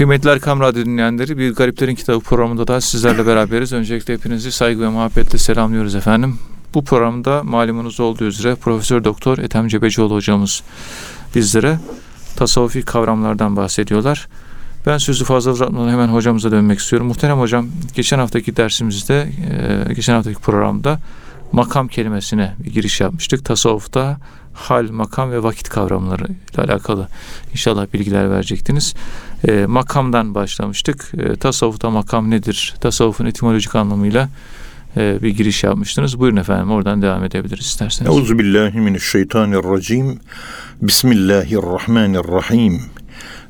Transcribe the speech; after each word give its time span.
Kıymetli 0.00 0.30
Erkam 0.30 0.60
Radyo 0.60 0.84
dinleyenleri 0.84 1.38
bir 1.38 1.54
Gariplerin 1.54 1.94
Kitabı 1.94 2.20
programında 2.20 2.66
da 2.66 2.80
sizlerle 2.80 3.26
beraberiz. 3.26 3.72
Öncelikle 3.72 4.14
hepinizi 4.14 4.52
saygı 4.52 4.80
ve 4.82 4.88
muhabbetle 4.88 5.38
selamlıyoruz 5.38 5.94
efendim. 5.94 6.38
Bu 6.74 6.84
programda 6.84 7.42
malumunuz 7.42 8.00
olduğu 8.00 8.24
üzere 8.24 8.54
Profesör 8.54 9.04
Doktor 9.04 9.38
Ethem 9.38 9.68
Cebecioğlu 9.68 10.14
hocamız 10.14 10.62
bizlere 11.34 11.78
tasavvufi 12.36 12.82
kavramlardan 12.82 13.56
bahsediyorlar. 13.56 14.28
Ben 14.86 14.98
sözü 14.98 15.24
fazla 15.24 15.50
uzatmadan 15.50 15.92
hemen 15.92 16.08
hocamıza 16.08 16.50
dönmek 16.50 16.78
istiyorum. 16.78 17.06
Muhterem 17.06 17.38
hocam 17.38 17.66
geçen 17.94 18.18
haftaki 18.18 18.56
dersimizde, 18.56 19.28
e, 19.88 19.94
geçen 19.94 20.14
haftaki 20.14 20.40
programda 20.40 21.00
makam 21.52 21.88
kelimesine 21.88 22.54
bir 22.64 22.70
giriş 22.70 23.00
yapmıştık. 23.00 23.44
Tasavvufta 23.44 24.18
hal, 24.52 24.90
makam 24.90 25.30
ve 25.30 25.42
vakit 25.42 25.68
kavramları 25.68 26.24
ile 26.24 26.62
alakalı 26.62 27.08
inşallah 27.52 27.86
bilgiler 27.92 28.30
verecektiniz. 28.30 28.94
E, 29.48 29.66
makamdan 29.66 30.34
başlamıştık. 30.34 31.12
E, 31.18 31.36
tasavvufta 31.36 31.90
makam 31.90 32.30
nedir? 32.30 32.74
Tasavvufun 32.80 33.26
etimolojik 33.26 33.74
anlamıyla 33.74 34.28
e, 34.96 35.22
bir 35.22 35.28
giriş 35.28 35.64
yapmıştınız. 35.64 36.18
Buyurun 36.18 36.36
efendim 36.36 36.70
oradan 36.70 37.02
devam 37.02 37.24
edebiliriz 37.24 37.66
isterseniz. 37.66 38.12
Euzubillahimineşşeytanirracim. 38.12 40.20
Bismillahirrahmanirrahim. 40.82 42.82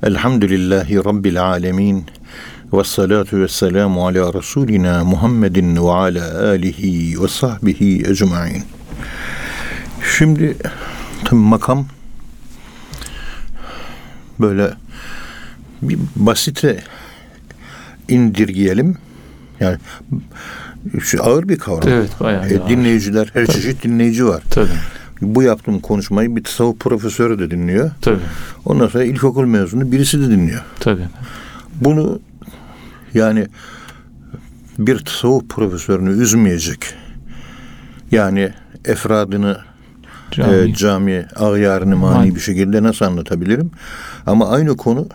Elhamdülillahi 0.02 0.96
Rabbil 0.96 1.42
alemin. 1.42 2.06
Ve 2.72 2.84
salatu 2.84 3.40
ve 3.40 3.48
selamu 3.48 4.06
ala 4.06 4.34
Resulina 4.34 5.04
Muhammedin 5.04 5.76
ve 5.76 5.90
ala 5.90 6.48
alihi 6.48 7.22
ve 7.22 7.28
sahbihi 7.28 8.10
ecma'in. 8.10 8.62
Şimdi 10.18 10.56
tabi 11.24 11.40
makam 11.40 11.86
böyle 14.40 14.70
bir 15.82 15.98
basite 16.16 16.84
indirgeyelim. 18.08 18.96
Yani 19.60 19.78
şu 21.00 21.24
ağır 21.24 21.48
bir 21.48 21.58
kavram. 21.58 21.88
Evet 21.88 22.10
bayağı. 22.20 22.46
E, 22.46 22.68
dinleyiciler, 22.68 23.30
her 23.34 23.46
Tabii. 23.46 23.56
çeşit 23.56 23.84
dinleyici 23.84 24.26
var. 24.26 24.42
Tabii. 24.50 24.68
Bu 25.22 25.42
yaptığım 25.42 25.80
konuşmayı 25.80 26.36
bir 26.36 26.44
tasavvuf 26.44 26.78
profesörü 26.78 27.38
de 27.38 27.50
dinliyor. 27.50 27.90
Tabii. 28.00 28.20
Ondan 28.64 28.88
sonra 28.88 29.04
ilkokul 29.04 29.44
mezunu 29.44 29.92
birisi 29.92 30.20
de 30.20 30.30
dinliyor. 30.30 30.62
Tabii. 30.80 31.08
Bunu 31.80 32.20
yani 33.14 33.46
bir 34.78 34.98
tasavvuf 34.98 35.48
profesörünü 35.48 36.22
üzmeyecek. 36.22 36.94
Yani 38.10 38.52
efradını 38.84 39.69
cami, 40.30 40.70
e, 40.70 40.74
cami 40.74 41.26
ağyarını 41.36 41.96
mani 41.96 42.18
Aynen. 42.18 42.34
bir 42.34 42.40
şekilde 42.40 42.82
nasıl 42.82 43.04
anlatabilirim? 43.04 43.70
Ama 44.26 44.48
aynı 44.48 44.76
konu 44.76 45.08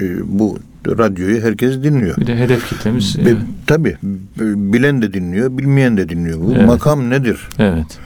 e, 0.00 0.38
bu 0.38 0.58
radyoyu 0.86 1.42
herkes 1.42 1.82
dinliyor. 1.82 2.16
Bir 2.16 2.26
de 2.26 2.38
hedef 2.38 2.68
kitlemiz. 2.68 3.18
Be, 3.18 3.28
yani. 3.28 3.40
Tabii. 3.66 3.96
Bilen 4.72 5.02
de 5.02 5.12
dinliyor, 5.12 5.58
bilmeyen 5.58 5.96
de 5.96 6.08
dinliyor. 6.08 6.40
Bu 6.40 6.52
evet. 6.52 6.66
makam 6.66 7.10
nedir? 7.10 7.48
Evet. 7.58 7.98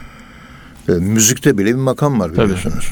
E, 0.89 0.93
müzikte 0.93 1.59
bile 1.59 1.69
bir 1.69 1.81
makam 1.81 2.21
var 2.21 2.33
biliyorsunuz. 2.33 2.89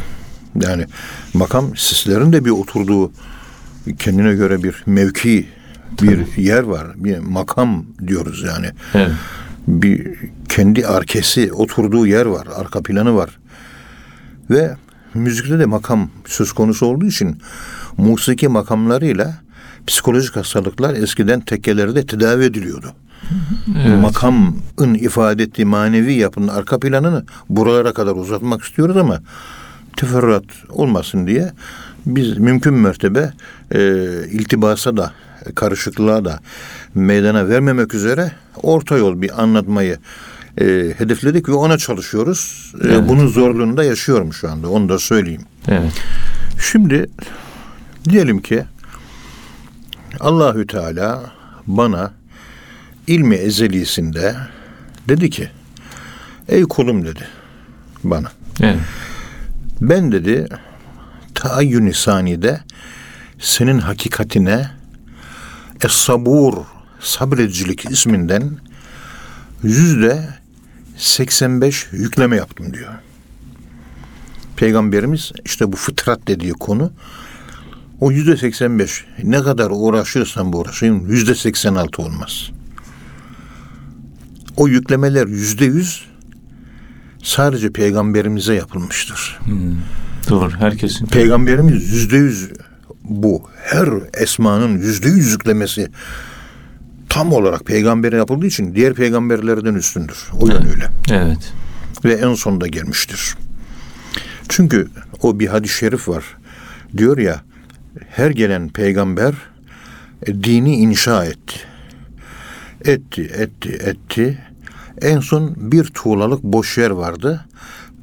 Tabii. 0.55 0.65
Yani 0.65 0.87
makam 1.35 1.77
sislerin 1.77 2.33
de 2.33 2.45
bir 2.45 2.51
oturduğu 2.51 3.13
kendine 3.99 4.35
göre 4.35 4.63
bir 4.63 4.83
mevki, 4.87 5.49
bir 6.03 6.25
Tabii. 6.25 6.43
yer 6.43 6.63
var. 6.63 6.87
Bir 6.97 7.19
makam 7.19 7.85
diyoruz 8.07 8.43
yani. 8.43 8.67
Evet. 8.95 9.11
Bir 9.69 10.15
kendi 10.49 10.87
arkesi 10.87 11.53
oturduğu 11.53 12.07
yer 12.07 12.27
var, 12.27 12.47
arka 12.57 12.83
planı 12.83 13.17
var. 13.17 13.39
Ve 14.51 14.77
müzikte 15.15 15.59
de 15.59 15.67
makam 15.67 16.11
söz 16.27 16.53
konusu 16.53 16.87
olduğu 16.87 17.07
için 17.07 17.39
musiki 17.97 18.49
makamlarıyla 18.49 19.35
psikolojik 19.87 20.37
hastalıklar 20.37 20.95
eskiden 20.95 21.41
tekkelerde 21.41 22.07
tedavi 22.07 22.45
ediliyordu. 22.45 22.93
Evet. 23.87 24.01
Makamın 24.01 24.95
ifade 24.95 25.43
ettiği 25.43 25.65
manevi 25.65 26.15
yapının 26.15 26.49
arka 26.49 26.79
planını 26.79 27.25
buralara 27.49 27.93
kadar 27.93 28.13
uzatmak 28.17 28.63
istiyoruz 28.63 28.97
ama 28.97 29.21
teferruat 29.97 30.45
olmasın 30.69 31.27
diye 31.27 31.53
biz 32.07 32.39
mümkün 32.39 32.75
mertebe 32.75 33.33
e, 33.71 33.81
iltibasa 34.31 34.97
da 34.97 35.13
karışıklığa 35.55 36.25
da 36.25 36.41
meydana 36.95 37.49
vermemek 37.49 37.95
üzere 37.95 38.33
orta 38.63 38.97
yol 38.97 39.23
bir 39.23 39.43
anlatmayı 39.43 39.99
e, 40.61 40.95
hedefledik 40.99 41.49
ve 41.49 41.53
ona 41.53 41.79
çalışıyoruz. 41.79 42.73
E, 42.75 42.87
evet. 42.87 42.97
E, 42.97 43.09
bunun 43.09 43.27
zorluğunu 43.27 43.77
da 43.77 43.85
yaşıyorum 43.85 44.33
şu 44.33 44.51
anda. 44.51 44.69
Onu 44.71 44.89
da 44.89 44.99
söyleyeyim. 44.99 45.43
Evet. 45.69 45.93
Şimdi 46.71 47.07
diyelim 48.05 48.43
ki 48.43 48.65
Allahü 50.21 50.67
Teala 50.67 51.33
bana 51.67 52.13
ilmi 53.07 53.35
ezelisinde 53.35 54.37
dedi 55.09 55.31
ki 55.31 55.51
ey 56.49 56.63
kulum 56.63 57.05
dedi 57.05 57.29
bana. 58.05 58.33
Evet. 58.61 58.79
Ben 59.81 60.13
dedi 60.13 60.49
taayyün 61.35 61.91
sanide 61.91 62.61
senin 63.39 63.79
hakikatine 63.79 64.71
Es-Sabur 65.81 66.55
sabredicilik 67.01 67.91
isminden 67.91 68.59
yüzde 69.63 70.29
85 71.05 71.87
yükleme 71.93 72.37
yaptım 72.37 72.75
diyor. 72.75 72.93
Peygamberimiz 74.57 75.33
işte 75.45 75.73
bu 75.73 75.77
fıtrat 75.77 76.29
dediği 76.29 76.53
konu 76.53 76.93
o 78.01 78.11
yüzde 78.11 78.37
85 78.37 79.05
ne 79.23 79.43
kadar 79.43 79.71
uğraşırsan 79.71 80.53
bu 80.53 80.59
uğraşayım 80.59 81.11
yüzde 81.11 81.35
86 81.35 82.03
olmaz. 82.03 82.51
O 84.57 84.69
yüklemeler 84.69 85.27
yüzde 85.27 85.65
yüz 85.65 86.07
sadece 87.23 87.73
peygamberimize 87.73 88.55
yapılmıştır. 88.55 89.41
Hmm, 89.45 89.77
doğru 90.31 90.51
herkesin. 90.51 91.07
Peygamberimiz 91.07 91.93
yüzde 91.93 92.17
yüz 92.17 92.51
bu. 93.05 93.43
Her 93.63 93.89
esmanın 94.15 94.79
yüzde 94.79 95.09
yüz 95.09 95.33
yüklemesi 95.33 95.91
tam 97.15 97.33
olarak 97.33 97.65
peygambere 97.65 98.17
yapıldığı 98.17 98.47
için 98.47 98.75
diğer 98.75 98.95
peygamberlerden 98.95 99.75
üstündür. 99.75 100.31
O 100.41 100.49
yönüyle. 100.49 100.87
Evet. 101.11 101.53
Ve 102.05 102.13
en 102.13 102.35
sonunda 102.35 102.67
gelmiştir. 102.67 103.35
Çünkü 104.49 104.89
o 105.23 105.39
bir 105.39 105.47
hadis-i 105.47 105.75
şerif 105.75 106.09
var. 106.09 106.25
Diyor 106.97 107.19
ya 107.19 107.41
her 108.09 108.31
gelen 108.31 108.69
peygamber 108.69 109.35
e, 110.27 110.45
dini 110.45 110.77
inşa 110.77 111.25
etti. 111.25 111.55
Etti, 112.85 113.23
etti, 113.23 113.73
etti. 113.73 114.39
En 115.03 115.21
son 115.21 115.55
bir 115.57 115.85
tuğlalık 115.85 116.43
boş 116.43 116.79
yer 116.79 116.91
vardı. 116.91 117.45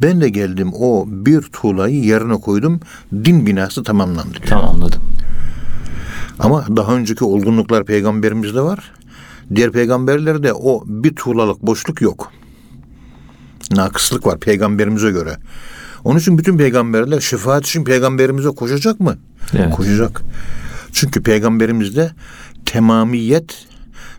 Ben 0.02 0.22
de 0.22 0.30
geldim 0.30 0.72
o 0.74 1.06
bir 1.08 1.42
tuğlayı 1.42 2.04
yerine 2.04 2.34
koydum. 2.34 2.80
Din 3.14 3.46
binası 3.46 3.84
tamamlandı. 3.84 4.34
Diyor. 4.34 4.48
Tamamladım. 4.48 5.02
Ama 6.40 6.66
daha 6.78 6.96
önceki 6.96 7.24
olgunluklar 7.26 7.86
peygamberimizde 7.86 8.62
var. 8.62 8.92
Diğer 9.56 9.72
peygamberlerde 9.72 10.54
o 10.54 10.84
bir 10.86 11.16
tuğlalık 11.16 11.62
boşluk 11.62 12.02
yok. 12.02 12.32
Nakıslık 13.72 14.26
var 14.26 14.40
peygamberimize 14.40 15.12
göre. 15.12 15.38
Onun 16.04 16.20
için 16.20 16.38
bütün 16.38 16.58
peygamberler 16.58 17.20
şefaat 17.20 17.68
için 17.68 17.84
peygamberimize 17.84 18.50
koşacak 18.50 19.00
mı? 19.00 19.18
Evet. 19.54 19.76
Koşacak. 19.76 20.22
Çünkü 20.92 21.24
peygamberimizde 21.24 22.12
temamiyet 22.66 23.66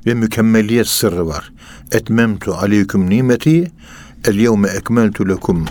ve 0.06 0.14
mükemmeliyet 0.14 0.86
sırrı 0.86 1.26
var. 1.26 1.52
Etmemtu 1.92 2.54
aleyküm 2.54 3.10
nimeti 3.10 3.70
el 4.28 4.34
yevme 4.34 4.68
ekmeltu 4.68 5.28
lekum. 5.28 5.66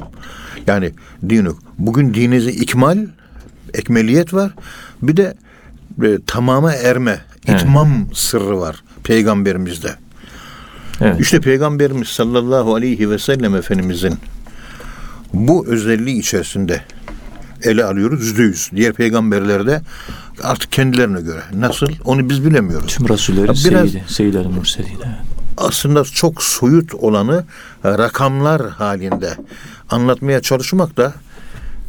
Yani 0.68 0.92
dinuk. 1.30 1.60
Bugün 1.78 2.14
dininizi 2.14 2.52
ikmal, 2.52 3.08
ekmeliyet 3.74 4.34
var. 4.34 4.52
Bir 5.02 5.18
de 5.18 5.38
e, 6.04 6.18
tamama 6.28 6.74
erme, 6.74 7.22
itmam 7.48 8.06
evet. 8.06 8.18
sırrı 8.18 8.60
var 8.60 8.84
peygamberimizde. 9.04 9.96
Evet. 11.02 11.20
İşte 11.20 11.40
peygamberimiz 11.40 12.08
sallallahu 12.08 12.76
aleyhi 12.76 13.10
ve 13.10 13.20
sellem 13.20 13.56
efendimizin 13.56 14.20
bu 15.34 15.68
özelliği 15.68 16.20
içerisinde 16.20 16.82
ele 17.64 17.84
alıyoruz 17.84 18.26
yüzde 18.26 18.44
yüz. 18.44 18.70
Diğer 18.76 18.94
peygamberlerde 18.94 19.82
artık 20.44 20.72
kendilerine 20.72 21.22
göre. 21.22 21.42
Nasıl? 21.54 21.88
Onu 22.06 22.30
biz 22.30 22.46
bilemiyoruz. 22.46 22.96
Tüm 22.96 23.06
Biraz, 23.06 23.60
Seyyid, 23.60 24.08
Seyyid 24.08 24.34
el 24.34 24.46
Aslında 25.58 26.04
çok 26.04 26.44
soyut 26.44 26.94
olanı 26.96 27.46
rakamlar 27.86 28.70
halinde 28.70 29.34
anlatmaya 29.90 30.42
çalışmak 30.42 30.98
da 30.98 31.14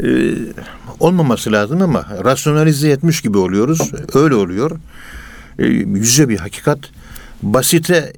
e, 0.05 0.35
olmaması 1.01 1.53
lazım 1.53 1.83
ama 1.83 2.07
rasyonalize 2.25 2.89
etmiş 2.89 3.21
gibi 3.21 3.39
oluyoruz. 3.39 3.93
Öyle 4.15 4.35
oluyor. 4.35 4.71
E, 5.59 5.67
yüce 5.67 6.29
bir 6.29 6.39
hakikat 6.39 6.79
basite 7.43 8.13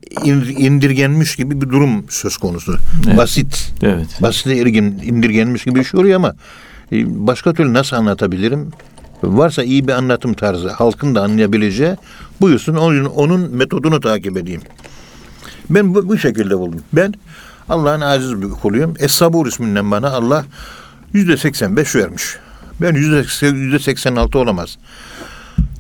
indirgenmiş 0.59 1.37
gibi 1.37 1.61
bir 1.61 1.69
durum 1.69 2.05
söz 2.09 2.37
konusu. 2.37 2.77
Evet. 3.07 3.17
Basit. 3.17 3.73
Evet. 3.83 4.23
Basite 4.23 4.57
indirgenmiş 4.57 5.65
gibi 5.65 5.79
bir 5.79 5.85
şey 5.85 6.01
oluyor 6.01 6.17
ama 6.17 6.35
e, 6.93 7.27
başka 7.27 7.53
türlü 7.53 7.73
nasıl 7.73 7.97
anlatabilirim? 7.97 8.71
Varsa 9.23 9.63
iyi 9.63 9.89
bir 9.89 9.93
anlatım 9.93 10.35
tarzı, 10.35 10.71
halkın 10.71 11.15
da 11.15 11.23
anlayabileceği 11.23 11.97
buyursun 12.41 12.75
onun, 12.75 13.05
onun 13.05 13.55
metodunu 13.55 14.01
takip 14.01 14.37
edeyim. 14.37 14.61
Ben 15.71 15.95
bu, 15.95 16.09
bu 16.09 16.19
şekilde 16.19 16.59
buldum. 16.59 16.81
Ben 16.93 17.15
Allah'ın 17.69 18.01
aziz 18.01 18.43
bir 18.43 18.49
kuluyum. 18.49 18.95
Es-Sabur 18.99 19.47
isminden 19.47 19.91
bana 19.91 20.11
Allah 20.11 20.45
yüzde 21.13 21.37
85 21.37 21.95
vermiş. 21.97 22.37
Ben 22.81 22.95
yüzde 22.95 23.47
yüzde 23.47 23.79
86 23.79 24.39
olamaz. 24.39 24.79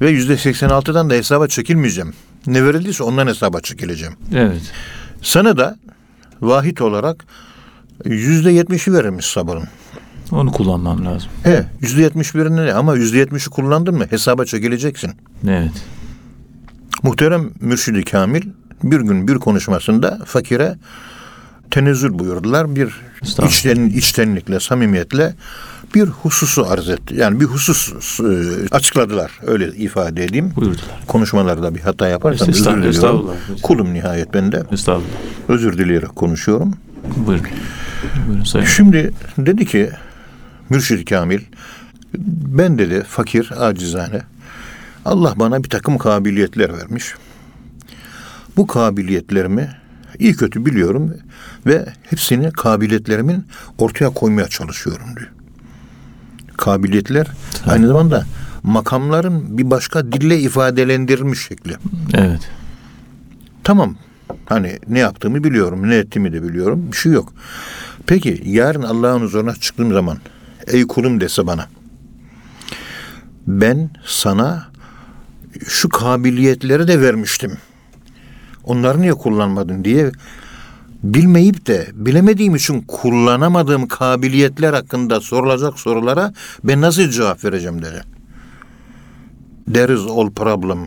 Ve 0.00 0.10
yüzde 0.10 0.34
86'dan 0.34 1.10
da 1.10 1.14
hesaba 1.14 1.48
çekilmeyeceğim. 1.48 2.14
Ne 2.46 2.64
verildiyse 2.64 3.04
ondan 3.04 3.26
hesaba 3.26 3.60
çekileceğim. 3.60 4.14
Evet. 4.34 4.72
Sana 5.22 5.56
da 5.56 5.76
vahit 6.40 6.80
olarak 6.80 7.24
yüzde 8.04 8.50
yetmişi 8.50 8.92
verilmiş 8.92 9.26
sabırın. 9.26 9.64
Onu 10.32 10.52
kullanmam 10.52 11.04
lazım. 11.06 11.28
He, 11.42 11.64
yüzde 11.80 12.02
yetmiş 12.02 12.34
birini 12.34 12.66
ne? 12.66 12.74
Ama 12.74 12.94
yüzde 12.94 13.18
yetmişi 13.18 13.50
kullandın 13.50 13.94
mı 13.94 14.06
hesaba 14.10 14.44
çekileceksin. 14.44 15.12
Evet. 15.48 15.72
Muhterem 17.02 17.50
Mürşidi 17.60 18.04
Kamil 18.04 18.42
bir 18.82 19.00
gün 19.00 19.28
bir 19.28 19.34
konuşmasında 19.34 20.18
fakire 20.26 20.76
tenezzül 21.70 22.18
buyurdular. 22.18 22.76
Bir 22.76 23.00
içten, 23.46 23.86
içtenlikle, 23.86 24.60
samimiyetle 24.60 25.34
bir 25.94 26.08
hususu 26.08 26.66
arz 26.66 26.88
etti. 26.88 27.14
Yani 27.18 27.40
bir 27.40 27.44
husus 27.44 28.20
e, 28.20 28.24
açıkladılar. 28.70 29.32
Öyle 29.46 29.76
ifade 29.76 30.24
edeyim. 30.24 30.52
Buyurdular. 30.56 30.84
Konuşmalarda 31.06 31.74
bir 31.74 31.80
hata 31.80 32.08
yaparsam 32.08 32.48
özür 32.48 32.64
diliyorum. 32.64 32.88
estağfurullah. 32.88 33.34
Kulum 33.62 33.94
nihayet 33.94 34.34
ben 34.34 34.52
de. 34.52 34.62
Estağfurullah. 34.72 35.08
Özür 35.48 35.78
dileyerek 35.78 36.16
konuşuyorum. 36.16 36.74
Buyurun. 37.16 37.46
Buyurun 38.28 38.44
sayın. 38.44 38.66
Şimdi 38.66 39.12
dedi 39.38 39.66
ki 39.66 39.90
Mürşid 40.70 41.08
Kamil 41.08 41.40
ben 42.58 42.78
dedi 42.78 43.02
fakir 43.08 43.52
acizane 43.58 44.22
Allah 45.04 45.32
bana 45.36 45.64
bir 45.64 45.68
takım 45.68 45.98
kabiliyetler 45.98 46.78
vermiş. 46.78 47.14
Bu 48.56 48.66
kabiliyetlerimi 48.66 49.70
iyi 50.18 50.36
kötü 50.36 50.66
biliyorum 50.66 51.14
ve 51.66 51.86
hepsini 52.02 52.52
kabiliyetlerimin 52.52 53.46
ortaya 53.78 54.10
koymaya 54.10 54.48
çalışıyorum 54.48 55.16
diyor. 55.16 55.30
Kabiliyetler 56.56 57.26
aynı 57.66 57.86
zamanda 57.86 58.24
makamların 58.62 59.58
bir 59.58 59.70
başka 59.70 60.12
dille 60.12 60.38
ifadelendirilmiş 60.38 61.46
şekli. 61.46 61.76
Evet. 62.14 62.50
Tamam. 63.64 63.96
Hani 64.46 64.78
ne 64.88 64.98
yaptığımı 64.98 65.44
biliyorum, 65.44 65.90
ne 65.90 65.96
ettiğimi 65.96 66.32
de 66.32 66.42
biliyorum. 66.42 66.88
Bir 66.92 66.96
şey 66.96 67.12
yok. 67.12 67.32
Peki 68.06 68.42
yarın 68.46 68.82
Allah'ın 68.82 69.20
huzuruna 69.20 69.54
çıktığım 69.54 69.92
zaman 69.92 70.18
ey 70.66 70.86
kulum 70.86 71.20
dese 71.20 71.46
bana 71.46 71.66
ben 73.46 73.90
sana 74.06 74.68
şu 75.68 75.88
kabiliyetleri 75.88 76.88
de 76.88 77.00
vermiştim. 77.00 77.58
Onları 78.64 79.02
niye 79.02 79.14
kullanmadın 79.14 79.84
diye 79.84 80.12
bilmeyip 81.04 81.66
de 81.66 81.86
bilemediğim 81.94 82.54
için 82.54 82.80
kullanamadığım 82.88 83.88
kabiliyetler 83.88 84.72
hakkında 84.74 85.20
sorulacak 85.20 85.78
sorulara 85.80 86.32
ben 86.64 86.80
nasıl 86.80 87.10
cevap 87.10 87.44
vereceğim 87.44 87.82
dedi. 87.82 88.02
There 89.74 89.94
is 89.94 90.00
all 90.00 90.30
problem. 90.30 90.78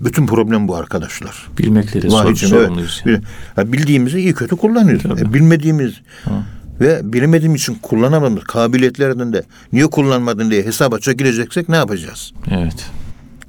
Bütün 0.00 0.26
problem 0.26 0.68
bu 0.68 0.76
arkadaşlar. 0.76 1.46
Bilmekle 1.58 2.02
de 2.02 2.10
sor, 2.10 2.24
Vahicim, 2.24 2.48
evet. 2.54 2.62
sorumluyuz. 2.64 3.02
yani. 3.04 3.18
Bil- 3.18 3.24
ha, 3.56 3.72
Bildiğimizi 3.72 4.18
iyi 4.20 4.34
kötü 4.34 4.56
kullanıyoruz. 4.56 5.02
Tabii. 5.02 5.20
E, 5.20 5.34
bilmediğimiz 5.34 5.92
ve 6.80 7.00
bilemediğim 7.12 7.54
için 7.54 7.74
kullanamadığımız 7.74 8.44
kabiliyetlerden 8.44 9.32
de 9.32 9.42
niye 9.72 9.86
kullanmadın 9.86 10.50
diye 10.50 10.62
hesaba 10.62 10.98
çekileceksek 10.98 11.68
ne 11.68 11.76
yapacağız? 11.76 12.32
Evet. 12.50 12.90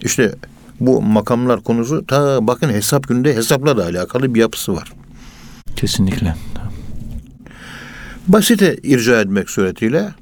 İşte 0.01 0.35
bu 0.79 1.01
makamlar 1.01 1.63
konusu 1.63 2.05
ta 2.05 2.47
bakın 2.47 2.69
hesap 2.69 3.07
günde 3.07 3.35
hesapla 3.35 3.77
da 3.77 3.83
alakalı 3.85 4.33
bir 4.35 4.39
yapısı 4.39 4.73
var. 4.75 4.93
Kesinlikle. 5.77 6.35
Basite 8.27 8.77
irca 8.83 9.21
etmek 9.21 9.50
suretiyle 9.50 10.13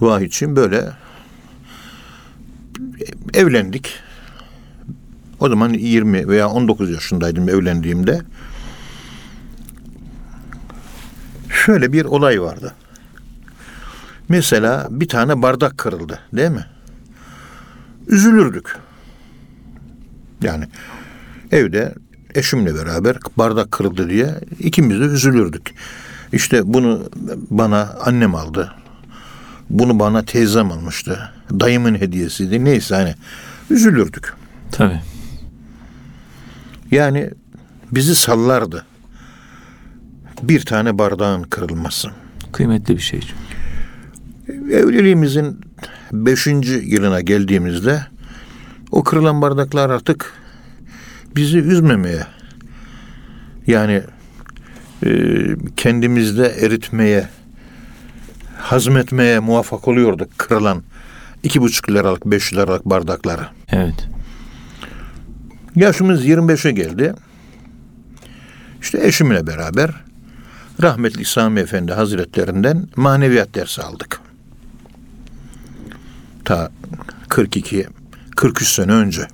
Vahidçim 0.00 0.56
böyle 0.56 0.92
evlendik. 3.34 3.94
O 5.40 5.48
zaman 5.48 5.72
20 5.72 6.28
veya 6.28 6.48
19 6.48 6.90
yaşındaydım 6.90 7.48
evlendiğimde. 7.48 8.22
Şöyle 11.50 11.92
bir 11.92 12.04
olay 12.04 12.42
vardı. 12.42 12.74
Mesela 14.28 14.86
bir 14.90 15.08
tane 15.08 15.42
bardak 15.42 15.78
kırıldı 15.78 16.20
değil 16.32 16.50
mi? 16.50 16.66
Üzülürdük. 18.08 18.76
Yani 20.42 20.64
evde 21.50 21.94
eşimle 22.36 22.74
beraber 22.74 23.16
bardak 23.36 23.70
kırıldı 23.70 24.10
diye 24.10 24.34
ikimiz 24.60 25.00
de 25.00 25.04
üzülürdük. 25.04 25.74
İşte 26.32 26.60
bunu 26.64 27.02
bana 27.50 27.96
annem 28.04 28.34
aldı. 28.34 28.74
Bunu 29.70 29.98
bana 29.98 30.24
teyzem 30.24 30.72
almıştı. 30.72 31.32
Dayımın 31.50 31.94
hediyesiydi. 31.94 32.64
Neyse 32.64 32.94
hani 32.94 33.14
üzülürdük. 33.70 34.34
Tabii. 34.72 35.00
Yani 36.90 37.30
bizi 37.92 38.14
sallardı. 38.14 38.84
Bir 40.42 40.60
tane 40.60 40.98
bardağın 40.98 41.42
kırılması. 41.42 42.08
Kıymetli 42.52 42.96
bir 42.96 43.02
şey. 43.02 43.20
Evliliğimizin 44.48 45.60
beşinci 46.12 46.72
yılına 46.72 47.20
geldiğimizde 47.20 48.06
o 48.90 49.04
kırılan 49.04 49.42
bardaklar 49.42 49.90
artık 49.90 50.32
bizi 51.36 51.58
üzmemeye 51.58 52.26
yani 53.66 54.02
e, 55.06 55.10
kendimizde 55.76 56.46
eritmeye 56.46 57.28
hazmetmeye 58.58 59.38
muvaffak 59.38 59.88
oluyorduk 59.88 60.38
kırılan 60.38 60.82
iki 61.42 61.60
buçuk 61.60 61.90
liralık 61.90 62.26
beş 62.26 62.54
liralık 62.54 62.84
bardakları. 62.84 63.46
Evet. 63.68 64.08
Yaşımız 65.76 66.26
25'e 66.26 66.72
geldi. 66.72 67.14
İşte 68.80 69.06
eşimle 69.06 69.46
beraber 69.46 69.90
rahmetli 70.82 71.24
Sami 71.24 71.60
Efendi 71.60 71.92
Hazretlerinden 71.92 72.88
maneviyat 72.96 73.54
dersi 73.54 73.82
aldık. 73.82 74.20
Ta 76.44 76.70
42 77.28 77.86
43 78.36 78.68
sene 78.68 78.92
önce. 78.92 79.28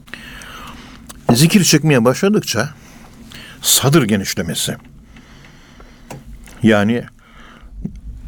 Zikir 1.34 1.64
çekmeye 1.64 2.04
başladıkça 2.04 2.68
sadır 3.62 4.02
genişlemesi. 4.02 4.76
Yani 6.62 7.04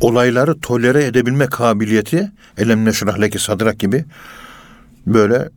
olayları 0.00 0.60
tolere 0.60 1.04
edebilme 1.04 1.46
kabiliyeti 1.46 2.32
elem 2.58 2.84
neşrah 2.84 3.20
leki 3.20 3.38
sadrak 3.38 3.78
gibi 3.78 4.04
böyle 5.06 5.48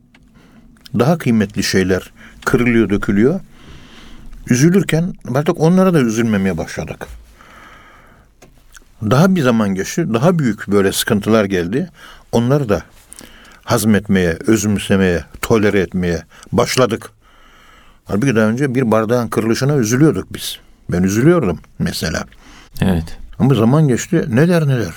daha 0.98 1.18
kıymetli 1.18 1.62
şeyler 1.62 2.12
kırılıyor, 2.44 2.90
dökülüyor. 2.90 3.40
Üzülürken 4.50 5.14
artık 5.34 5.60
onlara 5.60 5.94
da 5.94 6.00
üzülmemeye 6.00 6.58
başladık. 6.58 7.06
Daha 9.02 9.34
bir 9.34 9.42
zaman 9.42 9.74
geçti, 9.74 10.14
daha 10.14 10.38
büyük 10.38 10.68
böyle 10.68 10.92
sıkıntılar 10.92 11.44
geldi. 11.44 11.90
Onları 12.32 12.68
da 12.68 12.82
hazmetmeye, 13.64 14.38
özümsemeye, 14.46 15.24
tolere 15.42 15.80
etmeye 15.80 16.22
başladık. 16.52 17.10
Halbuki 18.08 18.36
daha 18.36 18.46
önce 18.46 18.74
bir 18.74 18.90
bardağın 18.90 19.28
kırılışına 19.28 19.76
üzülüyorduk 19.76 20.34
biz. 20.34 20.58
Ben 20.90 21.02
üzülüyordum 21.02 21.60
mesela. 21.78 22.24
Evet. 22.80 23.18
Ama 23.38 23.54
zaman 23.54 23.88
geçti 23.88 24.24
neler 24.28 24.68
neler. 24.68 24.92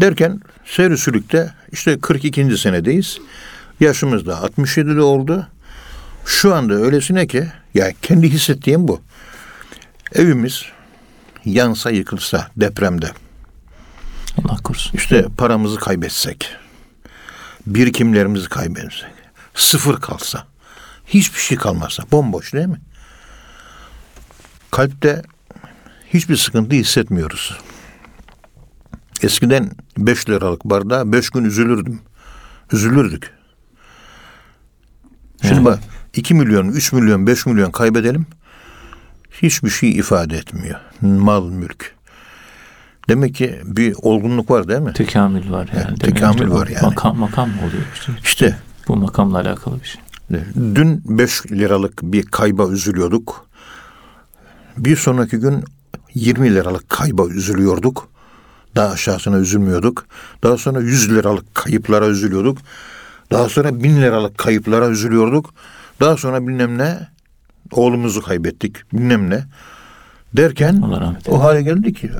Derken 0.00 0.40
seyri 0.64 0.98
sülükte 0.98 1.52
işte 1.72 2.00
42. 2.00 2.58
senedeyiz. 2.58 3.18
Yaşımız 3.80 4.26
da 4.26 4.32
67'de 4.32 5.00
oldu. 5.00 5.46
Şu 6.24 6.54
anda 6.54 6.74
öylesine 6.74 7.26
ki 7.26 7.48
ya 7.74 7.92
kendi 8.02 8.28
hissettiğim 8.30 8.88
bu. 8.88 9.00
Evimiz 10.14 10.62
yansa 11.44 11.90
yıkılsa 11.90 12.48
depremde 12.56 13.10
Allah 14.38 14.56
korusun. 14.56 14.96
işte 14.96 15.26
paramızı 15.36 15.78
kaybetsek 15.78 16.56
birikimlerimizi 17.66 18.48
kaybetsek 18.48 19.10
sıfır 19.54 20.00
kalsa 20.00 20.46
hiçbir 21.08 21.40
şey 21.40 21.58
kalmazsa 21.58 22.02
bomboş 22.12 22.52
değil 22.52 22.66
mi? 22.66 22.80
Kalpte 24.70 25.22
hiçbir 26.14 26.36
sıkıntı 26.36 26.76
hissetmiyoruz. 26.76 27.58
Eskiden 29.22 29.70
5 29.98 30.28
liralık 30.28 30.64
bardağa 30.64 31.12
5 31.12 31.30
gün 31.30 31.44
üzülürdüm. 31.44 32.00
Üzülürdük. 32.72 33.30
Şimdi 35.42 35.64
bak 35.64 35.78
2 36.14 36.34
milyon, 36.34 36.68
3 36.68 36.92
milyon, 36.92 37.26
5 37.26 37.46
milyon 37.46 37.70
kaybedelim. 37.70 38.26
Hiçbir 39.42 39.70
şey 39.70 39.90
ifade 39.90 40.36
etmiyor. 40.36 40.80
Mal, 41.00 41.44
mülk. 41.50 41.94
Demek 43.08 43.34
ki 43.34 43.60
bir 43.64 43.94
olgunluk 44.02 44.50
var 44.50 44.68
değil 44.68 44.80
mi? 44.80 44.92
Tekamül 44.92 45.50
var 45.50 45.68
yani. 45.74 45.86
Demek 45.86 46.00
tekamül 46.00 46.50
var 46.50 46.66
yani. 46.66 46.82
Makam, 46.82 47.18
makam 47.18 47.48
mı 47.48 47.56
oluyor 47.60 47.82
işte? 47.94 48.12
İşte 48.22 48.58
Bu 48.88 48.96
makamla 48.96 49.40
alakalı 49.40 49.80
bir 49.80 49.86
şey. 49.86 50.00
Dün 50.74 51.02
5 51.04 51.52
liralık 51.52 52.02
bir 52.02 52.22
kayba 52.22 52.68
üzülüyorduk. 52.68 53.46
Bir 54.76 54.96
sonraki 54.96 55.36
gün 55.36 55.64
20 56.14 56.54
liralık 56.54 56.88
kayba 56.88 57.26
üzülüyorduk. 57.26 58.08
Daha 58.76 58.88
aşağısına 58.88 59.38
üzülmüyorduk. 59.38 60.06
Daha 60.42 60.56
sonra 60.56 60.80
100 60.80 61.10
liralık 61.10 61.54
kayıplara 61.54 62.06
üzülüyorduk. 62.06 62.58
Daha 63.32 63.48
sonra 63.48 63.82
1000 63.82 64.02
liralık 64.02 64.38
kayıplara 64.38 64.88
üzülüyorduk. 64.88 65.54
Daha 66.00 66.16
sonra 66.16 66.46
bilmem 66.46 66.78
ne 66.78 67.08
oğlumuzu 67.72 68.22
kaybettik 68.22 68.92
bilmem 68.92 69.30
ne 69.30 69.44
derken 70.36 70.82
o 71.28 71.42
hale 71.42 71.62
geldi 71.62 71.92
ki 71.92 72.10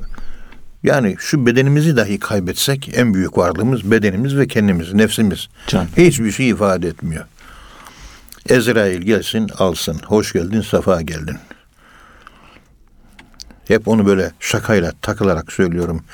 yani 0.83 1.17
şu 1.19 1.47
bedenimizi 1.47 1.97
dahi 1.97 2.19
kaybetsek 2.19 2.91
en 2.95 3.15
büyük 3.15 3.39
varlığımız 3.39 3.91
bedenimiz 3.91 4.37
ve 4.37 4.47
kendimiz, 4.47 4.95
nefsimiz. 4.95 5.49
Can. 5.67 5.87
Hiçbir 5.97 6.33
şey 6.33 6.49
ifade 6.49 6.89
etmiyor. 6.89 7.25
Ezrail 8.49 9.03
gelsin 9.03 9.49
alsın. 9.59 10.01
Hoş 10.07 10.33
geldin, 10.33 10.61
safa 10.61 11.03
geldin. 11.03 11.37
Hep 13.69 13.89
onu 13.89 14.07
böyle 14.07 14.31
şakayla 14.41 14.93
takılarak 15.03 15.53
söylüyorum. 15.53 16.05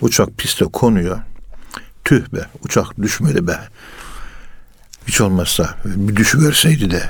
Uçak 0.00 0.38
piste 0.38 0.64
konuyor. 0.64 1.18
Tüh 2.04 2.32
be, 2.32 2.46
uçak 2.64 3.02
düşmedi 3.02 3.46
be. 3.46 3.58
Hiç 5.06 5.20
olmazsa 5.20 5.74
bir 5.84 6.16
düşüverseydi 6.16 6.90
de 6.90 7.02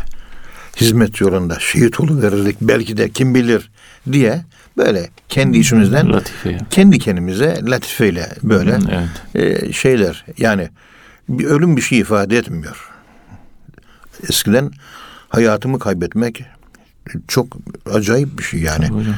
hizmet 0.76 1.21
yolunda 1.21 1.59
şehit 1.61 2.00
verirdik 2.00 2.57
belki 2.61 2.97
de 2.97 3.11
kim 3.11 3.35
bilir 3.35 3.71
diye 4.12 4.45
böyle 4.76 5.11
kendi 5.29 5.59
içimizden 5.59 6.12
Latife 6.12 6.59
kendi 6.71 6.99
kendimize 6.99 7.61
latifeyle 7.62 8.29
böyle 8.43 8.79
Evet. 9.35 9.62
e, 9.69 9.73
şeyler 9.73 10.25
yani 10.38 10.69
bir 11.29 11.45
ölüm 11.45 11.76
bir 11.76 11.83
şey 11.83 11.99
ifade 11.99 12.38
etmiyor. 12.38 12.91
Eskiden 14.29 14.71
hayatımı 15.29 15.79
kaybetmek 15.79 16.45
çok 17.29 17.47
acayip 17.93 18.38
bir 18.38 18.43
şey 18.43 18.61
yani. 18.61 18.87
Tabii 18.87 18.99
hocam. 18.99 19.14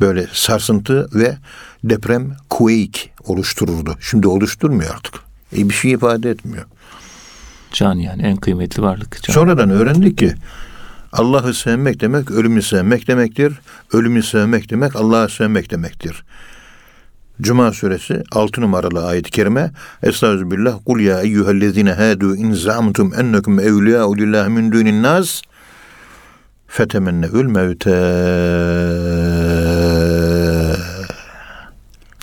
Böyle 0.00 0.26
sarsıntı 0.32 1.08
ve 1.14 1.36
deprem 1.84 2.36
quake 2.50 3.00
oluştururdu. 3.24 3.96
Şimdi 4.00 4.28
oluşturmuyor 4.28 4.94
artık. 4.94 5.14
E, 5.56 5.68
bir 5.68 5.74
şey 5.74 5.92
ifade 5.92 6.30
etmiyor. 6.30 6.64
Can 7.72 7.94
yani 7.94 8.22
en 8.22 8.36
kıymetli 8.36 8.82
varlık. 8.82 9.22
Can. 9.22 9.34
Sonradan 9.34 9.70
öğrendik 9.70 10.18
ki 10.18 10.34
Allah'ı 11.12 11.54
sevmek 11.54 12.00
demek 12.00 12.30
ölümü 12.30 12.62
sevmek 12.62 13.08
demektir. 13.08 13.52
Ölümü 13.92 14.22
sevmek 14.22 14.70
demek 14.70 14.96
Allah'ı 14.96 15.28
sevmek 15.28 15.70
demektir. 15.70 16.24
Cuma 17.40 17.72
suresi 17.72 18.22
6 18.32 18.60
numaralı 18.60 19.06
ayet-i 19.06 19.30
kerime 19.30 19.72
Estağfirullah 20.02 20.78
Kul 20.86 21.00
ya 21.00 21.20
eyyühellezine 21.20 21.90
hâdû 21.90 22.36
in 22.36 22.52
za'mtum 22.52 23.14
ennekum 23.14 23.60
evliyâ'u 23.60 24.16
lillahi 24.16 24.50
min 24.50 24.72
dûnin 24.72 25.02
nâs 25.02 25.42
fetemennevül 26.66 27.46
mevte 27.46 27.90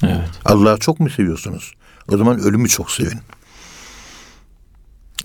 Evet. 0.03 0.29
Allah'ı 0.45 0.79
çok 0.79 0.99
mu 0.99 1.09
seviyorsunuz? 1.09 1.73
O 2.07 2.17
zaman 2.17 2.39
ölümü 2.39 2.69
çok 2.69 2.91
sevin. 2.91 3.19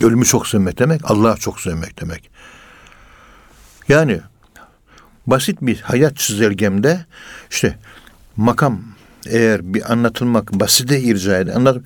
Ölümü 0.01 0.25
çok 0.25 0.47
sevmek 0.47 0.79
demek 0.79 1.11
Allah'ı 1.11 1.37
çok 1.37 1.61
sevmek 1.61 2.01
demek. 2.01 2.31
Yani 3.89 4.21
basit 5.27 5.59
bir 5.63 5.81
hayat 5.81 6.17
çizelgemde 6.17 7.07
işte 7.51 7.79
makam 8.37 8.96
eğer 9.31 9.75
bir 9.75 9.93
anlatılmak 9.93 10.53
basite 10.53 11.01
irca 11.01 11.39
eder. 11.39 11.55
Anlat, 11.55 11.77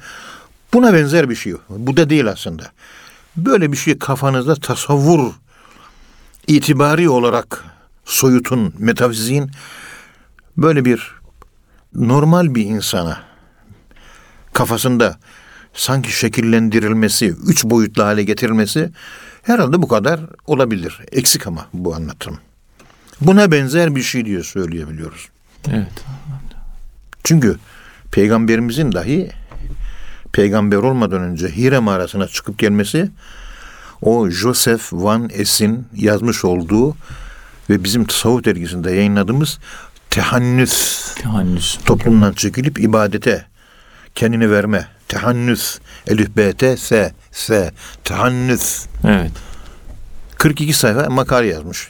buna 0.72 0.94
benzer 0.94 1.30
bir 1.30 1.34
şey. 1.34 1.54
Bu 1.68 1.96
da 1.96 2.10
değil 2.10 2.26
aslında. 2.28 2.70
Böyle 3.36 3.72
bir 3.72 3.76
şey 3.76 3.98
kafanızda 3.98 4.54
tasavvur 4.54 5.32
itibari 6.46 7.08
olarak 7.08 7.64
soyutun, 8.04 8.74
metafiziğin 8.78 9.50
böyle 10.56 10.84
bir 10.84 11.14
normal 11.94 12.54
bir 12.54 12.64
insana 12.64 13.22
kafasında 14.52 15.18
sanki 15.74 16.12
şekillendirilmesi, 16.12 17.34
üç 17.46 17.64
boyutlu 17.64 18.02
hale 18.02 18.22
getirilmesi 18.22 18.90
herhalde 19.42 19.82
bu 19.82 19.88
kadar 19.88 20.20
olabilir. 20.46 21.00
Eksik 21.12 21.46
ama 21.46 21.66
bu 21.72 21.94
anlatım. 21.94 22.38
Buna 23.20 23.52
benzer 23.52 23.96
bir 23.96 24.02
şey 24.02 24.24
diye 24.24 24.42
söyleyebiliyoruz. 24.42 25.28
Evet. 25.68 26.04
Çünkü 27.24 27.56
peygamberimizin 28.12 28.92
dahi 28.92 29.30
peygamber 30.32 30.76
olmadan 30.76 31.22
önce 31.22 31.48
Hire 31.48 31.78
mağarasına 31.78 32.26
çıkıp 32.26 32.58
gelmesi 32.58 33.10
o 34.02 34.30
Joseph 34.30 34.92
Van 34.92 35.30
Es'in 35.32 35.86
yazmış 35.96 36.44
olduğu 36.44 36.96
ve 37.70 37.84
bizim 37.84 38.04
tasavvuf 38.04 38.44
dergisinde 38.44 38.90
yayınladığımız 38.92 39.58
tehannüs 40.10 41.14
Tehannüs. 41.14 41.78
toplumdan 41.84 42.32
çekilip 42.32 42.80
ibadete 42.80 43.44
kendini 44.14 44.50
verme. 44.50 44.88
Tehannüs. 45.08 45.78
Elif, 46.06 46.36
B, 46.36 46.52
T, 46.52 46.76
S, 46.76 47.12
S. 47.32 47.72
Tehannüs. 48.04 48.86
Evet. 49.04 49.32
42 50.38 50.72
sayfa 50.72 51.10
makale 51.10 51.46
yazmış. 51.46 51.88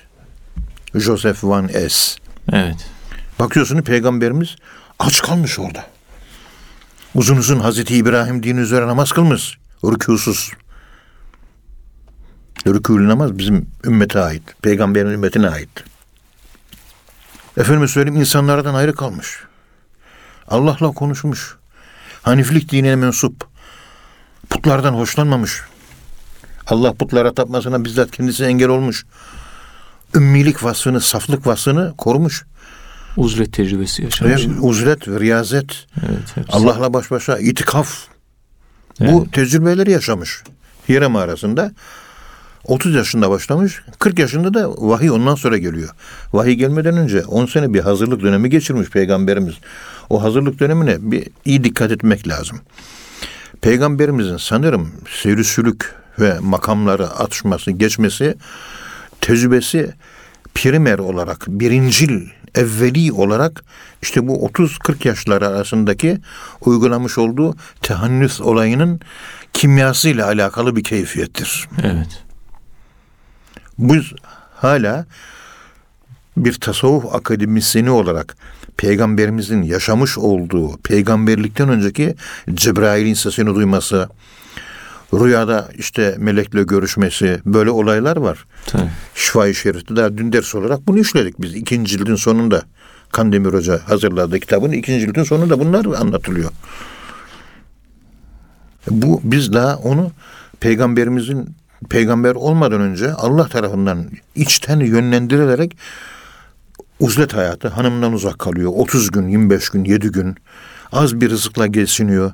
Joseph 0.94 1.44
Van 1.44 1.68
Es. 1.68 2.16
Evet. 2.52 2.90
Bakıyorsunuz 3.38 3.84
peygamberimiz 3.84 4.56
aç 5.00 5.22
kalmış 5.22 5.58
orada. 5.58 5.86
Uzun 7.14 7.36
uzun 7.36 7.60
Hazreti 7.60 7.96
İbrahim 7.96 8.42
dini 8.42 8.60
üzere 8.60 8.86
namaz 8.86 9.12
kılmış. 9.12 9.58
Rükûsuz. 9.84 10.52
Rükûlü 12.66 13.08
namaz 13.08 13.38
bizim 13.38 13.70
ümmete 13.84 14.20
ait. 14.20 14.42
Peygamberin 14.62 15.10
ümmetine 15.10 15.48
ait. 15.48 15.68
Efendim 17.56 17.88
söyleyeyim 17.88 18.20
insanlardan 18.20 18.74
ayrı 18.74 18.94
kalmış. 18.94 19.38
Allah'la 20.48 20.92
konuşmuş. 20.92 21.56
Haniflik 22.22 22.72
dinine 22.72 22.96
mensup. 22.96 23.46
Putlardan 24.50 24.92
hoşlanmamış. 24.92 25.62
Allah 26.66 26.94
putlara 26.94 27.34
tapmasına 27.34 27.84
bizzat 27.84 28.10
kendisi 28.10 28.44
engel 28.44 28.68
olmuş. 28.68 29.06
Ümmilik 30.14 30.64
vasfını, 30.64 31.00
saflık 31.00 31.46
vasfını 31.46 31.94
korumuş. 31.98 32.44
Uzlet 33.16 33.52
tecrübesi 33.52 34.02
Ve 34.02 34.28
yaşamış. 34.30 34.58
uzret, 34.60 35.08
riyazet, 35.08 35.86
Evet. 36.08 36.18
hepsi. 36.36 36.52
Allah'la 36.52 36.92
baş 36.92 37.10
başa 37.10 37.38
itikaf. 37.38 37.98
Evet. 39.00 39.12
Bu 39.12 39.30
tecrübeleri 39.30 39.90
yaşamış. 39.90 40.42
Hire 40.88 41.06
mağarasında 41.06 41.72
30 42.64 42.94
yaşında 42.94 43.30
başlamış, 43.30 43.80
40 43.98 44.18
yaşında 44.18 44.54
da 44.54 44.70
vahiy 44.76 45.10
ondan 45.10 45.34
sonra 45.34 45.58
geliyor. 45.58 45.90
Vahiy 46.32 46.54
gelmeden 46.54 46.96
önce 46.96 47.24
10 47.24 47.46
sene 47.46 47.74
bir 47.74 47.80
hazırlık 47.80 48.22
dönemi 48.22 48.50
geçirmiş 48.50 48.88
peygamberimiz. 48.90 49.54
O 50.10 50.22
hazırlık 50.22 50.58
dönemine 50.60 50.96
bir 51.00 51.26
iyi 51.44 51.64
dikkat 51.64 51.90
etmek 51.90 52.28
lazım. 52.28 52.60
Peygamberimizin 53.60 54.36
sanırım 54.36 54.92
seyrisülük 55.22 55.94
ve 56.20 56.38
makamları 56.40 57.06
atışması, 57.08 57.70
geçmesi, 57.70 58.34
tecrübesi 59.20 59.94
primer 60.54 60.98
olarak, 60.98 61.44
birincil, 61.48 62.28
evveli 62.54 63.12
olarak 63.12 63.64
işte 64.02 64.28
bu 64.28 64.48
30-40 64.48 65.08
yaşları 65.08 65.48
arasındaki 65.48 66.18
uygulamış 66.60 67.18
olduğu 67.18 67.56
tehannüs 67.82 68.40
olayının 68.40 69.00
kimyasıyla 69.52 70.26
alakalı 70.26 70.76
bir 70.76 70.84
keyfiyettir. 70.84 71.68
Evet. 71.82 72.22
Biz 73.78 74.04
hala 74.54 75.06
bir 76.36 76.52
tasavvuf 76.52 77.14
akademisyeni 77.14 77.90
olarak 77.90 78.36
peygamberimizin 78.76 79.62
yaşamış 79.62 80.18
olduğu 80.18 80.76
peygamberlikten 80.76 81.68
önceki 81.68 82.14
Cebrail'in 82.54 83.14
sesini 83.14 83.54
duyması, 83.54 84.08
rüyada 85.12 85.68
işte 85.74 86.14
melekle 86.18 86.62
görüşmesi 86.62 87.40
böyle 87.46 87.70
olaylar 87.70 88.16
var. 88.16 88.44
Tabii. 88.66 88.90
Şifa-i 89.14 89.54
Şerif'te 89.54 89.96
daha 89.96 90.18
dün 90.18 90.32
ders 90.32 90.54
olarak 90.54 90.86
bunu 90.86 90.98
işledik 90.98 91.40
biz 91.40 91.54
ikinci 91.54 91.90
cildin 91.90 92.14
sonunda. 92.14 92.62
Kandemir 93.12 93.52
Hoca 93.52 93.80
hazırladığı 93.88 94.40
kitabın 94.40 94.72
ikinci 94.72 95.00
cildin 95.00 95.22
sonunda 95.22 95.60
bunlar 95.60 95.84
anlatılıyor. 95.84 96.50
Bu 98.90 99.20
biz 99.24 99.52
daha 99.52 99.76
onu 99.76 100.10
peygamberimizin 100.60 101.48
peygamber 101.90 102.34
olmadan 102.34 102.80
önce 102.80 103.12
Allah 103.12 103.48
tarafından 103.48 104.06
içten 104.34 104.80
yönlendirilerek 104.80 105.76
uzlet 107.00 107.34
hayatı 107.34 107.68
hanımdan 107.68 108.12
uzak 108.12 108.38
kalıyor. 108.38 108.72
30 108.74 109.10
gün, 109.10 109.28
25 109.28 109.68
gün, 109.68 109.84
7 109.84 110.08
gün 110.08 110.36
az 110.92 111.20
bir 111.20 111.30
rızıkla 111.30 111.66
geçiniyor. 111.66 112.32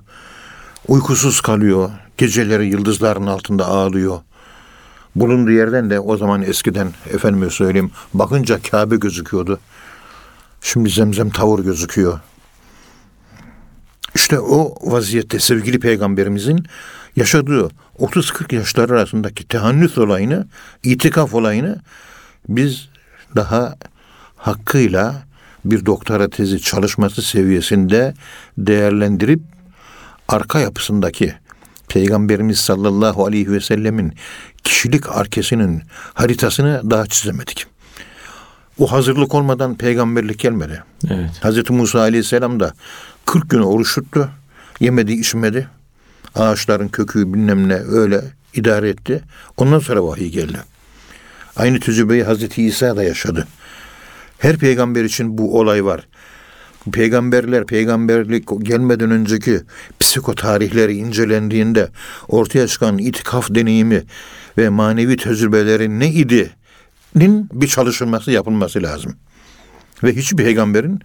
Uykusuz 0.88 1.40
kalıyor. 1.40 1.90
Geceleri 2.16 2.66
yıldızların 2.66 3.26
altında 3.26 3.66
ağlıyor. 3.66 4.20
Bulunduğu 5.16 5.50
yerden 5.50 5.90
de 5.90 6.00
o 6.00 6.16
zaman 6.16 6.42
eskiden 6.42 6.92
efendime 7.14 7.50
söyleyeyim 7.50 7.90
bakınca 8.14 8.62
Kabe 8.70 8.96
gözüküyordu. 8.96 9.60
Şimdi 10.60 10.90
zemzem 10.90 11.30
tavır 11.30 11.58
gözüküyor. 11.58 12.20
İşte 14.14 14.40
o 14.40 14.74
vaziyette 14.92 15.38
sevgili 15.38 15.80
peygamberimizin 15.80 16.66
yaşadığı 17.16 17.68
30-40 17.98 18.54
yaşlar 18.54 18.90
arasındaki 18.90 19.48
tehannüs 19.48 19.98
olayını, 19.98 20.46
itikaf 20.82 21.34
olayını 21.34 21.80
biz 22.48 22.88
daha 23.36 23.76
hakkıyla 24.36 25.22
bir 25.64 25.86
doktora 25.86 26.30
tezi 26.30 26.60
çalışması 26.60 27.22
seviyesinde 27.22 28.14
değerlendirip 28.58 29.55
arka 30.28 30.60
yapısındaki 30.60 31.34
Peygamberimiz 31.88 32.58
sallallahu 32.58 33.26
aleyhi 33.26 33.52
ve 33.52 33.60
sellemin 33.60 34.14
kişilik 34.64 35.16
arkesinin 35.16 35.82
haritasını 36.14 36.90
daha 36.90 37.06
çizemedik. 37.06 37.66
O 38.78 38.92
hazırlık 38.92 39.34
olmadan 39.34 39.74
peygamberlik 39.74 40.38
gelmedi. 40.38 40.82
Evet. 41.10 41.30
Hazreti 41.40 41.72
Musa 41.72 42.00
aleyhisselam 42.00 42.60
da 42.60 42.74
40 43.24 43.50
gün 43.50 43.60
oruç 43.60 43.94
tuttu. 43.94 44.30
Yemedi 44.80 45.12
içmedi. 45.12 45.68
Ağaçların 46.34 46.88
kökü 46.88 47.34
bilmem 47.34 47.68
ne 47.68 47.74
öyle 47.74 48.24
idare 48.54 48.88
etti. 48.88 49.22
Ondan 49.56 49.78
sonra 49.78 50.06
vahiy 50.06 50.28
geldi. 50.28 50.58
Aynı 51.56 51.80
tecrübeyi 51.80 52.24
Hazreti 52.24 52.62
İsa 52.62 52.96
da 52.96 53.02
yaşadı. 53.02 53.46
Her 54.38 54.56
peygamber 54.56 55.04
için 55.04 55.38
bu 55.38 55.58
olay 55.58 55.84
var. 55.84 56.06
Peygamberler 56.92 57.66
peygamberlik 57.66 58.48
gelmeden 58.62 59.10
önceki 59.10 59.60
psikotarihleri 60.00 60.96
incelendiğinde 60.96 61.88
ortaya 62.28 62.66
çıkan 62.66 62.98
itikaf 62.98 63.54
deneyimi 63.54 64.02
ve 64.58 64.68
manevi 64.68 65.16
tecrübeleri 65.16 66.00
ne 66.00 66.08
idi? 66.08 66.52
nin 67.16 67.48
bir 67.52 67.68
çalışılması 67.68 68.30
yapılması 68.30 68.82
lazım. 68.82 69.16
Ve 70.04 70.16
hiçbir 70.16 70.44
peygamberin 70.44 71.00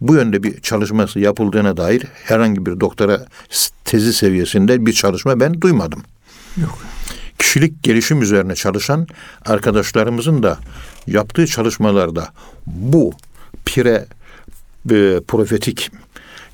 bu 0.00 0.14
yönde 0.14 0.42
bir 0.42 0.60
çalışması 0.60 1.20
yapıldığına 1.20 1.76
dair 1.76 2.04
herhangi 2.24 2.66
bir 2.66 2.80
doktora 2.80 3.26
tezi 3.84 4.12
seviyesinde 4.12 4.86
bir 4.86 4.92
çalışma 4.92 5.40
ben 5.40 5.60
duymadım. 5.60 6.02
Yok. 6.56 6.78
Kişilik 7.38 7.82
gelişim 7.82 8.22
üzerine 8.22 8.54
çalışan 8.54 9.06
arkadaşlarımızın 9.44 10.42
da 10.42 10.58
yaptığı 11.06 11.46
çalışmalarda 11.46 12.28
bu 12.66 13.12
pire 13.64 14.06
e, 14.90 15.20
profetik 15.28 15.90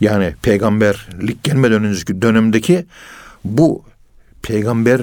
yani 0.01 0.35
peygamberlik 0.43 1.45
gelmeden 1.45 1.85
önceki 1.85 2.23
dönemdeki 2.23 2.87
bu 3.45 3.85
peygamber 4.43 5.01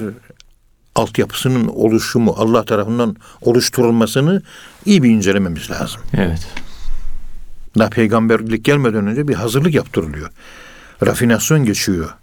altyapısının 0.94 1.68
oluşumu 1.68 2.34
Allah 2.38 2.64
tarafından 2.64 3.16
oluşturulmasını 3.40 4.42
iyi 4.84 5.02
bir 5.02 5.10
incelememiz 5.10 5.70
lazım. 5.70 6.00
Evet. 6.14 6.48
Daha 7.78 7.90
peygamberlik 7.90 8.64
gelmeden 8.64 9.06
önce 9.06 9.28
bir 9.28 9.34
hazırlık 9.34 9.74
yaptırılıyor. 9.74 10.30
Rafinasyon 11.06 11.64
geçiyor. 11.64 12.14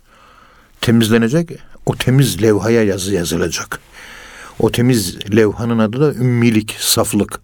Temizlenecek, 0.81 1.49
o 1.85 1.95
temiz 1.95 2.41
levhaya 2.41 2.83
yazı 2.83 3.13
yazılacak. 3.13 3.79
O 4.59 4.71
temiz 4.71 5.17
levhanın 5.35 5.79
adı 5.79 6.01
da 6.01 6.13
ümmilik, 6.13 6.75
saflık. 6.79 7.39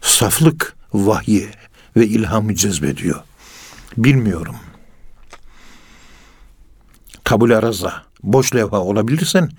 Saflık 0.00 0.74
vahyi 0.92 1.48
ve 1.96 2.06
ilhamı 2.06 2.54
cezbediyor. 2.54 3.20
Bilmiyorum. 3.96 4.56
Tabula 7.24 7.62
raza, 7.62 8.02
boş 8.22 8.54
levha 8.54 8.78
olabilirsen 8.78 9.50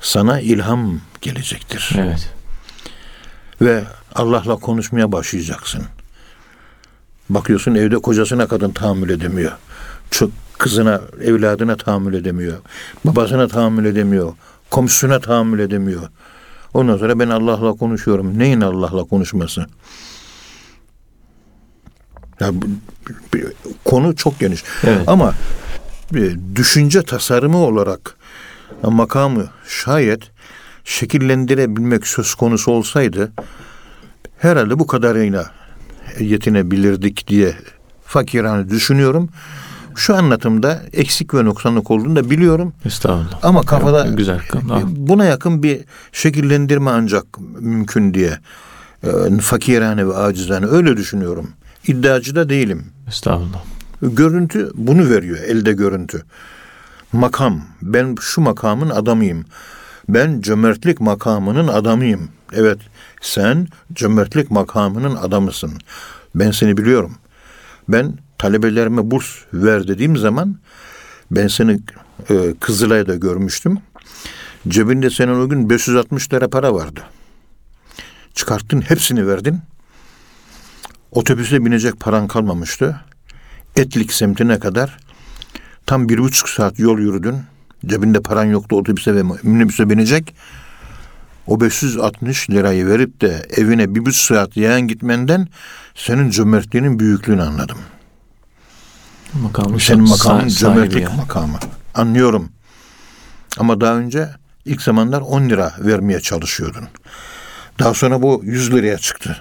sana 0.00 0.40
ilham 0.40 1.00
gelecektir. 1.20 1.92
Evet. 1.98 2.32
Ve 3.60 3.84
Allah'la 4.14 4.56
konuşmaya 4.56 5.12
başlayacaksın. 5.12 5.82
Bakıyorsun 7.30 7.74
evde 7.74 7.96
kocasına 7.98 8.48
kadın 8.48 8.70
tahammül 8.70 9.10
edemiyor. 9.10 9.52
Çok 10.10 10.30
kızına, 10.58 11.00
evladına 11.24 11.76
tahammül 11.76 12.14
edemiyor. 12.14 12.58
Babasına 13.04 13.48
tahammül 13.48 13.84
edemiyor. 13.84 14.32
Komşusuna 14.70 15.20
tahammül 15.20 15.58
edemiyor. 15.58 16.08
Ondan 16.74 16.98
sonra 16.98 17.18
ben 17.18 17.28
Allah'la 17.28 17.72
konuşuyorum. 17.72 18.38
Neyin 18.38 18.60
Allah'la 18.60 19.04
konuşması? 19.04 19.66
Ya, 22.40 22.50
konu 23.84 24.16
çok 24.16 24.38
geniş. 24.40 24.64
Evet. 24.84 25.02
Ama 25.06 25.34
düşünce 26.54 27.02
tasarımı 27.02 27.58
olarak 27.58 28.16
makamı 28.82 29.46
şayet 29.68 30.20
şekillendirebilmek 30.84 32.06
söz 32.06 32.34
konusu 32.34 32.72
olsaydı 32.72 33.32
herhalde 34.38 34.78
bu 34.78 34.86
kadarıyla 34.86 35.50
yetinebilirdik 36.20 37.28
diye 37.28 37.54
fakirane 38.04 38.70
düşünüyorum. 38.70 39.28
Şu 39.96 40.16
anlatımda 40.16 40.82
eksik 40.92 41.34
ve 41.34 41.44
noksanlık 41.44 41.90
olduğunu 41.90 42.16
da 42.16 42.30
biliyorum. 42.30 42.72
Estağfurullah. 42.84 43.38
Ama 43.42 43.62
kafada 43.62 44.06
Evet, 44.06 44.18
güzel. 44.18 44.40
Buna 44.86 45.24
yakın 45.24 45.62
bir 45.62 45.80
şekillendirme 46.12 46.90
ancak 46.90 47.24
mümkün 47.60 48.14
diye 48.14 48.38
e, 49.04 49.38
fakirane 49.40 50.06
ve 50.06 50.14
acizane 50.14 50.66
öyle 50.66 50.96
düşünüyorum. 50.96 51.50
İddiacı 51.90 52.34
da 52.34 52.48
değilim. 52.48 52.86
Estağfurullah. 53.08 53.64
Görüntü 54.02 54.70
bunu 54.74 55.10
veriyor 55.10 55.38
elde 55.38 55.72
görüntü 55.72 56.22
makam. 57.12 57.62
Ben 57.82 58.16
şu 58.20 58.40
makamın 58.40 58.90
adamıyım. 58.90 59.44
Ben 60.08 60.40
cömertlik 60.40 61.00
makamının 61.00 61.68
adamıyım. 61.68 62.28
Evet, 62.52 62.78
sen 63.20 63.68
cömertlik 63.92 64.50
makamının 64.50 65.16
adamısın. 65.16 65.72
Ben 66.34 66.50
seni 66.50 66.76
biliyorum. 66.76 67.14
Ben 67.88 68.14
talebelerime 68.38 69.10
burs 69.10 69.26
ver 69.52 69.88
dediğim 69.88 70.16
zaman 70.16 70.56
ben 71.30 71.48
seni 71.48 71.80
e, 72.30 72.54
Kızılay'da 72.60 73.14
görmüştüm. 73.14 73.78
Cebinde 74.68 75.10
senin 75.10 75.40
o 75.40 75.48
gün 75.48 75.70
560 75.70 76.32
lira 76.32 76.48
para 76.48 76.74
vardı. 76.74 77.00
Çıkarttın 78.34 78.80
hepsini 78.80 79.26
verdin. 79.26 79.60
Otobüse 81.12 81.64
binecek 81.64 82.00
paran 82.00 82.28
kalmamıştı. 82.28 83.00
Etlik 83.76 84.12
semtine 84.12 84.58
kadar 84.58 84.98
Tam 85.90 86.08
bir 86.08 86.18
buçuk 86.18 86.48
saat 86.48 86.78
yol 86.78 86.98
yürüdün. 86.98 87.36
Cebinde 87.86 88.20
paran 88.20 88.44
yoktu 88.44 88.76
otobüse 88.76 89.14
ve 89.14 89.22
minibüse 89.42 89.90
binecek. 89.90 90.34
O 91.46 91.60
560 91.60 92.50
lirayı 92.50 92.86
verip 92.86 93.20
de 93.20 93.46
evine 93.56 93.94
bir 93.94 94.06
buçuk 94.06 94.22
saat 94.22 94.56
yayan 94.56 94.80
gitmenden 94.80 95.48
senin 95.94 96.30
cömertliğinin 96.30 96.98
büyüklüğünü 96.98 97.42
anladım. 97.42 97.78
Makamı 99.42 99.80
senin 99.80 100.08
makamın 100.08 100.48
cömertlik 100.48 101.02
yani. 101.02 101.16
makamı. 101.16 101.58
Anlıyorum. 101.94 102.48
Ama 103.58 103.80
daha 103.80 103.94
önce 103.94 104.28
ilk 104.64 104.82
zamanlar 104.82 105.20
10 105.20 105.48
lira 105.48 105.72
vermeye 105.78 106.20
çalışıyordun. 106.20 106.88
Daha 107.78 107.94
sonra 107.94 108.22
bu 108.22 108.40
100 108.44 108.72
liraya 108.72 108.98
çıktı. 108.98 109.36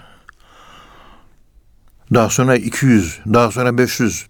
Daha 2.13 2.29
sonra 2.29 2.55
200, 2.55 3.19
daha 3.33 3.51
sonra 3.51 3.77
500, 3.77 4.25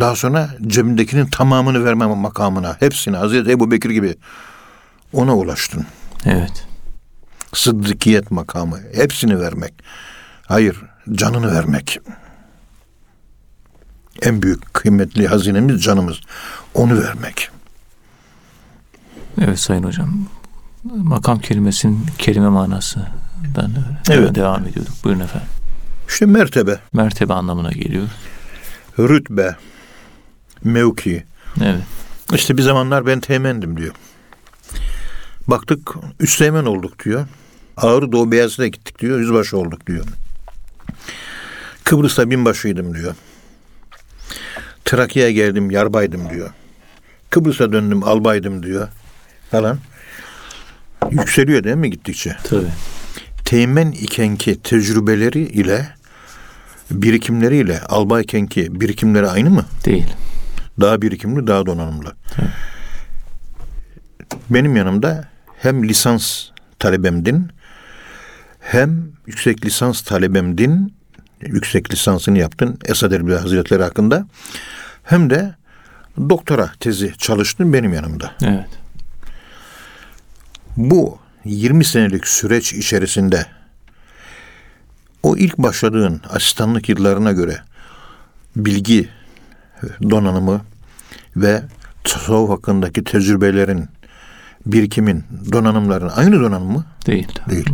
daha 0.00 0.16
sonra 0.16 0.50
cebindekinin 0.66 1.26
tamamını 1.26 1.84
vermem 1.84 2.10
makamına. 2.10 2.76
Hepsini 2.80 3.16
Hazreti 3.16 3.50
Ebu 3.50 3.70
Bekir 3.70 3.90
gibi 3.90 4.16
ona 5.12 5.36
ulaştın. 5.36 5.86
Evet. 6.24 6.66
Sıddıkiyet 7.54 8.30
makamı. 8.30 8.78
Hepsini 8.94 9.40
vermek. 9.40 9.74
Hayır, 10.46 10.82
canını 11.12 11.54
vermek. 11.54 12.00
En 14.22 14.42
büyük 14.42 14.74
kıymetli 14.74 15.28
hazinemiz 15.28 15.82
canımız. 15.82 16.20
Onu 16.74 17.02
vermek. 17.02 17.50
Evet 19.40 19.58
Sayın 19.58 19.82
Hocam. 19.82 20.28
Makam 20.84 21.38
kelimesinin 21.38 22.06
kelime 22.18 22.48
manasından 22.48 23.72
Evet. 24.10 24.34
devam 24.34 24.64
ediyorduk. 24.64 24.94
Buyurun 25.04 25.20
efendim. 25.20 25.48
İşte 26.08 26.26
mertebe, 26.26 26.80
Mertebe 26.92 27.32
anlamına 27.32 27.72
geliyor. 27.72 28.08
rütbe, 28.98 29.56
mevki. 30.64 31.24
Evet. 31.64 31.82
İşte 32.34 32.56
bir 32.56 32.62
zamanlar 32.62 33.06
ben 33.06 33.20
teğmendim 33.20 33.76
diyor. 33.76 33.94
Baktık 35.48 35.94
üst 36.20 36.38
teğmen 36.38 36.64
olduk 36.64 37.04
diyor. 37.04 37.26
Ağrı 37.76 38.12
Doğu 38.12 38.32
Beyazıt'a 38.32 38.66
gittik 38.66 38.98
diyor. 38.98 39.18
Yüzbaşı 39.20 39.58
olduk 39.58 39.86
diyor. 39.86 40.04
Kıbrıs'ta 41.84 42.30
binbaşıydım 42.30 42.94
diyor. 42.94 43.14
Trakya'ya 44.84 45.30
geldim 45.30 45.70
yarbaydım 45.70 46.30
diyor. 46.30 46.50
Kıbrıs'a 47.30 47.72
döndüm 47.72 48.04
albaydım 48.04 48.62
diyor. 48.62 48.88
Falan. 49.50 49.78
Yükseliyor 51.10 51.64
değil 51.64 51.76
mi 51.76 51.90
gittikçe? 51.90 52.36
Tabii. 52.44 52.66
Teğmen 53.44 53.90
ikenki 53.90 54.62
tecrübeleri 54.62 55.40
ile 55.40 55.88
birikimleri 56.90 57.56
ile 57.56 57.80
albaykenki 57.80 58.80
birikimleri 58.80 59.26
aynı 59.26 59.50
mı? 59.50 59.64
Değil. 59.84 60.06
Daha 60.80 61.02
birikimli, 61.02 61.46
daha 61.46 61.66
donanımlı. 61.66 62.16
Evet. 62.38 62.50
Benim 64.50 64.76
yanımda 64.76 65.28
hem 65.58 65.88
lisans 65.88 66.44
talebemdin, 66.78 67.50
hem 68.60 69.12
yüksek 69.26 69.64
lisans 69.64 70.02
talebemdin, 70.02 70.94
yüksek 71.40 71.92
lisansını 71.92 72.38
yaptın 72.38 72.78
Esad 72.84 73.12
Erbil 73.12 73.32
Hazretleri 73.32 73.82
hakkında, 73.82 74.26
hem 75.04 75.30
de 75.30 75.54
doktora 76.18 76.72
tezi 76.80 77.12
çalıştım 77.18 77.72
benim 77.72 77.92
yanımda. 77.92 78.34
Evet. 78.42 78.68
Bu 80.76 81.18
20 81.44 81.84
senelik 81.84 82.26
süreç 82.26 82.72
içerisinde 82.72 83.46
o 85.22 85.36
ilk 85.36 85.58
başladığın 85.58 86.20
asistanlık 86.30 86.88
yıllarına 86.88 87.32
göre 87.32 87.58
bilgi 88.56 89.08
donanımı 90.10 90.60
ve 91.36 91.62
tasavvuf 92.04 92.50
hakkındaki 92.50 93.04
tecrübelerin, 93.04 93.88
birikimin, 94.66 95.24
donanımların 95.52 96.08
aynı 96.08 96.40
donanım 96.40 96.72
mı? 96.72 96.84
Değil. 97.06 97.28
Değil. 97.50 97.70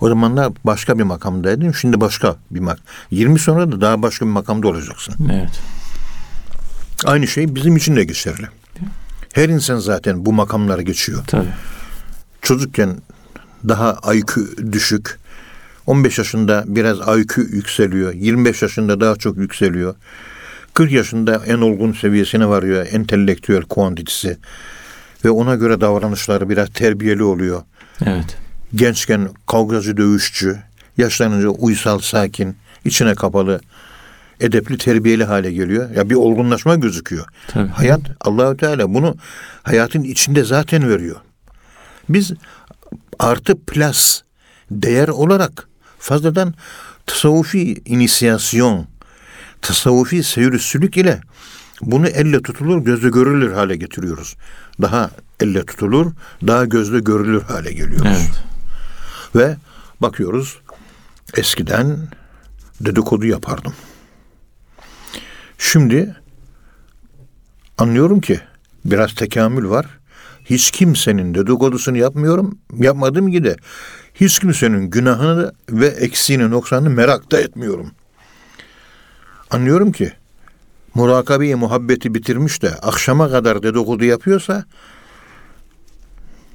O 0.00 0.08
zamanlar 0.08 0.52
başka 0.64 0.98
bir 0.98 1.02
makamdaydın, 1.02 1.72
şimdi 1.72 2.00
başka 2.00 2.36
bir 2.50 2.60
makam. 2.60 2.84
20 3.10 3.38
sonra 3.38 3.72
da 3.72 3.80
daha 3.80 4.02
başka 4.02 4.26
bir 4.26 4.30
makamda 4.30 4.68
olacaksın. 4.68 5.14
Evet. 5.32 5.60
Aynı 7.04 7.26
şey 7.28 7.54
bizim 7.54 7.76
için 7.76 7.96
de 7.96 8.04
geçerli. 8.04 8.46
Her 9.32 9.48
insan 9.48 9.78
zaten 9.78 10.26
bu 10.26 10.32
makamlara 10.32 10.82
geçiyor. 10.82 11.24
Tabii. 11.26 11.48
çocukken 12.42 12.96
daha 13.68 14.14
IQ 14.14 14.46
düşük. 14.72 15.19
15 15.90 16.18
yaşında 16.18 16.64
biraz 16.66 16.98
IQ 16.98 17.42
yükseliyor. 17.42 18.14
25 18.14 18.62
yaşında 18.62 19.00
daha 19.00 19.16
çok 19.16 19.36
yükseliyor. 19.36 19.94
40 20.74 20.92
yaşında 20.92 21.42
en 21.46 21.58
olgun 21.58 21.92
seviyesine 21.92 22.48
varıyor 22.48 22.86
entelektüel 22.90 23.62
kuantitesi. 23.62 24.38
Ve 25.24 25.30
ona 25.30 25.54
göre 25.54 25.80
davranışları 25.80 26.48
biraz 26.48 26.68
terbiyeli 26.68 27.22
oluyor. 27.22 27.62
Evet. 28.06 28.36
Gençken 28.74 29.28
kavgacı 29.46 29.96
dövüşçü, 29.96 30.58
yaşlanınca 30.96 31.48
uysal 31.48 31.98
sakin, 31.98 32.56
içine 32.84 33.14
kapalı, 33.14 33.60
edepli 34.40 34.78
terbiyeli 34.78 35.24
hale 35.24 35.52
geliyor. 35.52 35.90
Ya 35.90 36.10
bir 36.10 36.14
olgunlaşma 36.14 36.74
gözüküyor. 36.74 37.26
Tabii. 37.48 37.68
Hayat 37.68 38.00
Allahü 38.20 38.56
Teala 38.56 38.94
bunu 38.94 39.16
hayatın 39.62 40.02
içinde 40.02 40.44
zaten 40.44 40.88
veriyor. 40.88 41.16
Biz 42.08 42.32
artı 43.18 43.58
plus 43.64 44.22
değer 44.70 45.08
olarak 45.08 45.69
fazladan 46.00 46.54
tasavvufi 47.06 47.82
inisiyasyon, 47.84 48.86
tasavvufi 49.62 50.22
seyir 50.22 50.58
sülük 50.58 50.96
ile 50.96 51.20
bunu 51.82 52.06
elle 52.06 52.42
tutulur, 52.42 52.84
gözle 52.84 53.08
görülür 53.08 53.52
hale 53.52 53.76
getiriyoruz. 53.76 54.36
Daha 54.82 55.10
elle 55.40 55.66
tutulur, 55.66 56.12
daha 56.46 56.64
gözle 56.64 57.00
görülür 57.00 57.42
hale 57.42 57.72
geliyoruz. 57.72 58.06
Evet. 58.06 58.42
Ve 59.36 59.56
bakıyoruz 60.00 60.58
eskiden 61.36 62.08
dedikodu 62.80 63.26
yapardım. 63.26 63.74
Şimdi 65.58 66.16
anlıyorum 67.78 68.20
ki 68.20 68.40
biraz 68.84 69.14
tekamül 69.14 69.68
var. 69.68 69.86
Hiç 70.44 70.70
kimsenin 70.70 71.34
dedikodusunu 71.34 71.96
yapmıyorum. 71.96 72.58
Yapmadığım 72.76 73.28
gibi 73.30 73.44
de 73.44 73.56
hiç 74.20 74.38
kimsenin 74.38 74.90
günahını 74.90 75.52
ve 75.70 75.86
eksiğini, 75.86 76.50
noksanını 76.50 76.90
merak 76.90 77.32
da 77.32 77.40
etmiyorum. 77.40 77.90
Anlıyorum 79.50 79.92
ki 79.92 80.12
murakabeyi, 80.94 81.56
muhabbeti 81.56 82.14
bitirmiş 82.14 82.62
de 82.62 82.70
akşama 82.70 83.30
kadar 83.30 83.62
dedikodu 83.62 84.04
yapıyorsa 84.04 84.64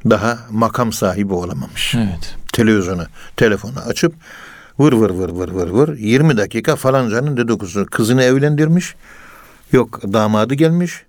daha 0.10 0.40
makam 0.50 0.94
sahibi 0.94 1.34
olamamış 1.34 1.96
Evet. 1.96 2.36
televizyonu, 2.54 3.06
telefonu 3.38 3.80
açıp 3.88 4.14
vır 4.80 4.94
vır 4.94 5.10
vır 5.10 5.30
vır 5.30 5.50
vır 5.50 5.68
vır 5.68 5.98
20 5.98 6.38
dakika 6.38 6.76
falancanın 6.76 7.38
dedikodusu 7.38 7.86
kızını 7.86 8.24
evlendirmiş. 8.24 8.96
Yok 9.72 10.02
damadı 10.14 10.54
gelmiş. 10.54 11.04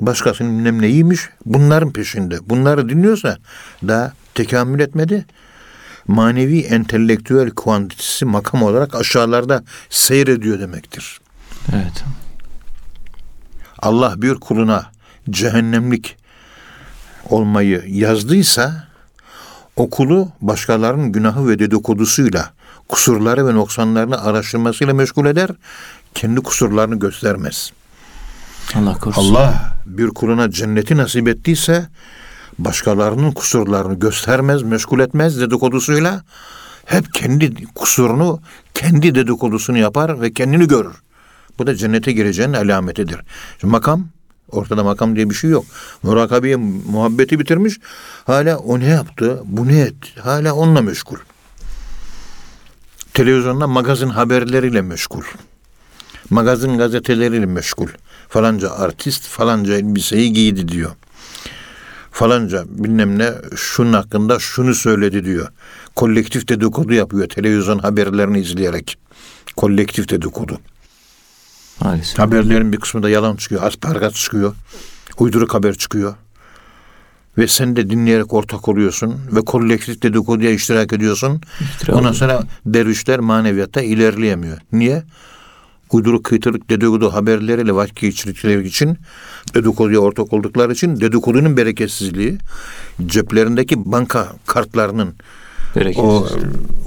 Başkasının 0.00 0.58
bilmem 0.58 0.82
neyiymiş. 0.82 1.28
Bunların 1.46 1.92
peşinde. 1.92 2.38
Bunları 2.48 2.88
dinliyorsa 2.88 3.38
daha 3.88 4.12
tekamül 4.34 4.80
etmedi. 4.80 5.24
Manevi 6.10 6.60
entelektüel 6.60 7.50
kuantitesi 7.50 8.24
makam 8.24 8.62
olarak 8.62 8.94
aşağılarda 8.94 9.64
seyrediyor 9.90 10.60
demektir. 10.60 11.20
Evet. 11.72 12.04
Allah 13.78 14.22
bir 14.22 14.34
kuluna 14.34 14.86
cehennemlik 15.30 16.16
olmayı 17.28 17.84
yazdıysa 17.86 18.88
o 19.76 19.90
kulu 19.90 20.28
başkalarının 20.40 21.12
günahı 21.12 21.48
ve 21.48 21.58
dedikodusuyla 21.58 22.50
kusurları 22.88 23.46
ve 23.46 23.54
noksanlarını 23.54 24.22
araştırmasıyla 24.22 24.94
meşgul 24.94 25.26
eder. 25.26 25.50
Kendi 26.14 26.40
kusurlarını 26.40 26.98
göstermez. 26.98 27.72
Allah 28.74 28.98
korusun. 28.98 29.22
Allah 29.22 29.76
bir 29.86 30.08
kuluna 30.08 30.50
cenneti 30.50 30.96
nasip 30.96 31.28
ettiyse 31.28 31.88
başkalarının 32.64 33.32
kusurlarını 33.32 33.94
göstermez, 33.94 34.62
meşgul 34.62 35.00
etmez 35.00 35.40
dedikodusuyla. 35.40 36.22
Hep 36.84 37.14
kendi 37.14 37.66
kusurunu, 37.74 38.40
kendi 38.74 39.14
dedikodusunu 39.14 39.78
yapar 39.78 40.20
ve 40.20 40.32
kendini 40.32 40.68
görür. 40.68 40.94
Bu 41.58 41.66
da 41.66 41.74
cennete 41.74 42.12
gireceğinin 42.12 42.52
alametidir. 42.52 43.20
Şimdi 43.60 43.72
makam, 43.72 44.08
ortada 44.50 44.84
makam 44.84 45.16
diye 45.16 45.30
bir 45.30 45.34
şey 45.34 45.50
yok. 45.50 45.64
Murakabeye 46.02 46.56
muhabbeti 46.56 47.40
bitirmiş. 47.40 47.78
Hala 48.26 48.58
o 48.58 48.80
ne 48.80 48.86
yaptı, 48.86 49.42
bu 49.44 49.68
ne 49.68 49.80
etti? 49.80 50.20
Hala 50.20 50.54
onunla 50.54 50.82
meşgul. 50.82 51.16
Televizyonda 53.14 53.66
magazin 53.66 54.08
haberleriyle 54.08 54.82
meşgul. 54.82 55.22
Magazin 56.30 56.78
gazeteleriyle 56.78 57.46
meşgul. 57.46 57.88
Falanca 58.28 58.70
artist 58.70 59.26
falanca 59.26 59.74
elbiseyi 59.74 60.32
giydi 60.32 60.68
diyor. 60.68 60.90
Falanca 62.20 62.64
bilmem 62.68 63.18
ne 63.18 63.32
şunun 63.56 63.92
hakkında 63.92 64.38
şunu 64.38 64.74
söyledi 64.74 65.24
diyor. 65.24 65.48
Kolektif 65.96 66.48
dedikodu 66.48 66.92
yapıyor 66.92 67.28
televizyon 67.28 67.78
haberlerini 67.78 68.40
izleyerek. 68.40 68.98
Kolektif 69.56 70.08
dedikodu. 70.08 70.60
Maalesef. 71.80 72.18
Haberlerin 72.18 72.72
bir 72.72 72.80
kısmı 72.80 73.02
da 73.02 73.10
yalan 73.10 73.36
çıkıyor. 73.36 73.62
Aspargat 73.62 74.14
çıkıyor. 74.14 74.54
Uyduruk 75.18 75.54
haber 75.54 75.74
çıkıyor. 75.74 76.14
Ve 77.38 77.48
sen 77.48 77.76
de 77.76 77.90
dinleyerek 77.90 78.32
ortak 78.32 78.68
oluyorsun 78.68 79.20
ve 79.32 79.40
kolektif 79.40 80.02
dedikoduya 80.02 80.50
iştirak 80.50 80.92
ediyorsun. 80.92 81.40
İftira 81.60 81.92
Ondan 81.92 82.02
oluyor. 82.04 82.14
sonra 82.14 82.42
dervişler 82.66 83.20
maneviyatta 83.20 83.80
ilerleyemiyor. 83.82 84.58
Niye? 84.72 85.02
Uyduruk 85.92 86.24
kıytırık 86.24 86.70
dedikodu 86.70 87.12
haberleriyle 87.12 87.74
vakit 87.74 88.00
geçirdikleri 88.00 88.66
için 88.66 88.98
dedikoduya 89.54 89.98
ortak 90.00 90.32
oldukları 90.32 90.72
için 90.72 91.00
dedikodunun 91.00 91.56
bereketsizliği 91.56 92.38
ceplerindeki 93.06 93.92
banka 93.92 94.32
kartlarının 94.46 95.14
o 95.96 96.26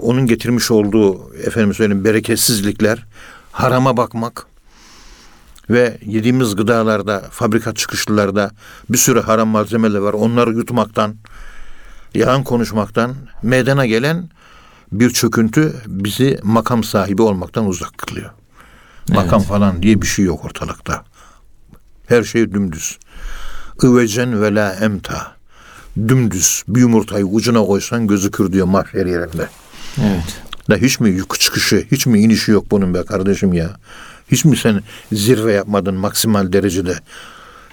onun 0.02 0.26
getirmiş 0.26 0.72
olduğu 0.72 1.34
efendim 1.36 1.74
söyleyeyim 1.74 2.04
bereketsizlikler, 2.04 3.06
harama 3.52 3.98
bakmak 3.98 4.46
ve 5.70 5.98
yediğimiz 6.06 6.56
gıdalarda, 6.56 7.24
fabrika 7.32 7.74
çıkışlılarda 7.74 8.52
bir 8.90 8.98
sürü 8.98 9.22
haram 9.22 9.48
malzemeler 9.48 10.00
var. 10.00 10.14
Onları 10.14 10.54
yutmaktan, 10.54 11.16
yalan 12.14 12.44
konuşmaktan 12.44 13.16
meydana 13.44 13.86
gelen 13.86 14.30
bir 14.92 15.10
çöküntü 15.10 15.74
bizi 15.88 16.40
makam 16.44 16.84
sahibi 16.84 17.22
olmaktan 17.22 17.68
uzak 17.68 17.98
kılıyor. 17.98 18.30
Makam 19.10 19.40
Evet. 19.40 19.50
falan 19.50 19.84
diye 19.84 20.02
bir 20.02 20.08
şey 20.08 20.26
yok 20.26 20.46
ortalıkta. 20.46 21.04
Her 22.08 22.24
şey 22.24 22.54
dümdüz. 22.54 22.98
Ivecen 23.84 24.42
ve 24.42 24.56
la 24.56 24.74
emta. 24.74 25.36
Dümdüz. 25.98 26.64
Bir 26.68 26.80
yumurtayı 26.80 27.26
ucuna 27.26 27.66
koysan 27.66 28.08
gözükür 28.08 28.52
diyor 28.54 28.66
mahşer 28.68 29.06
yerinde. 29.06 29.50
Evet. 30.02 30.42
Da 30.70 30.76
hiç 30.76 31.00
mi 31.00 31.10
yük 31.10 31.40
çıkışı, 31.40 31.86
hiç 31.92 32.06
mi 32.06 32.20
inişi 32.20 32.52
yok 32.52 32.72
bunun 32.72 32.94
be 32.94 33.06
kardeşim 33.06 33.54
ya? 33.54 33.70
Hiç 34.32 34.46
mi 34.46 34.58
sen 34.58 34.82
zirve 35.12 35.54
yapmadın 35.54 35.96
maksimal 35.96 36.54
derecede? 36.54 36.96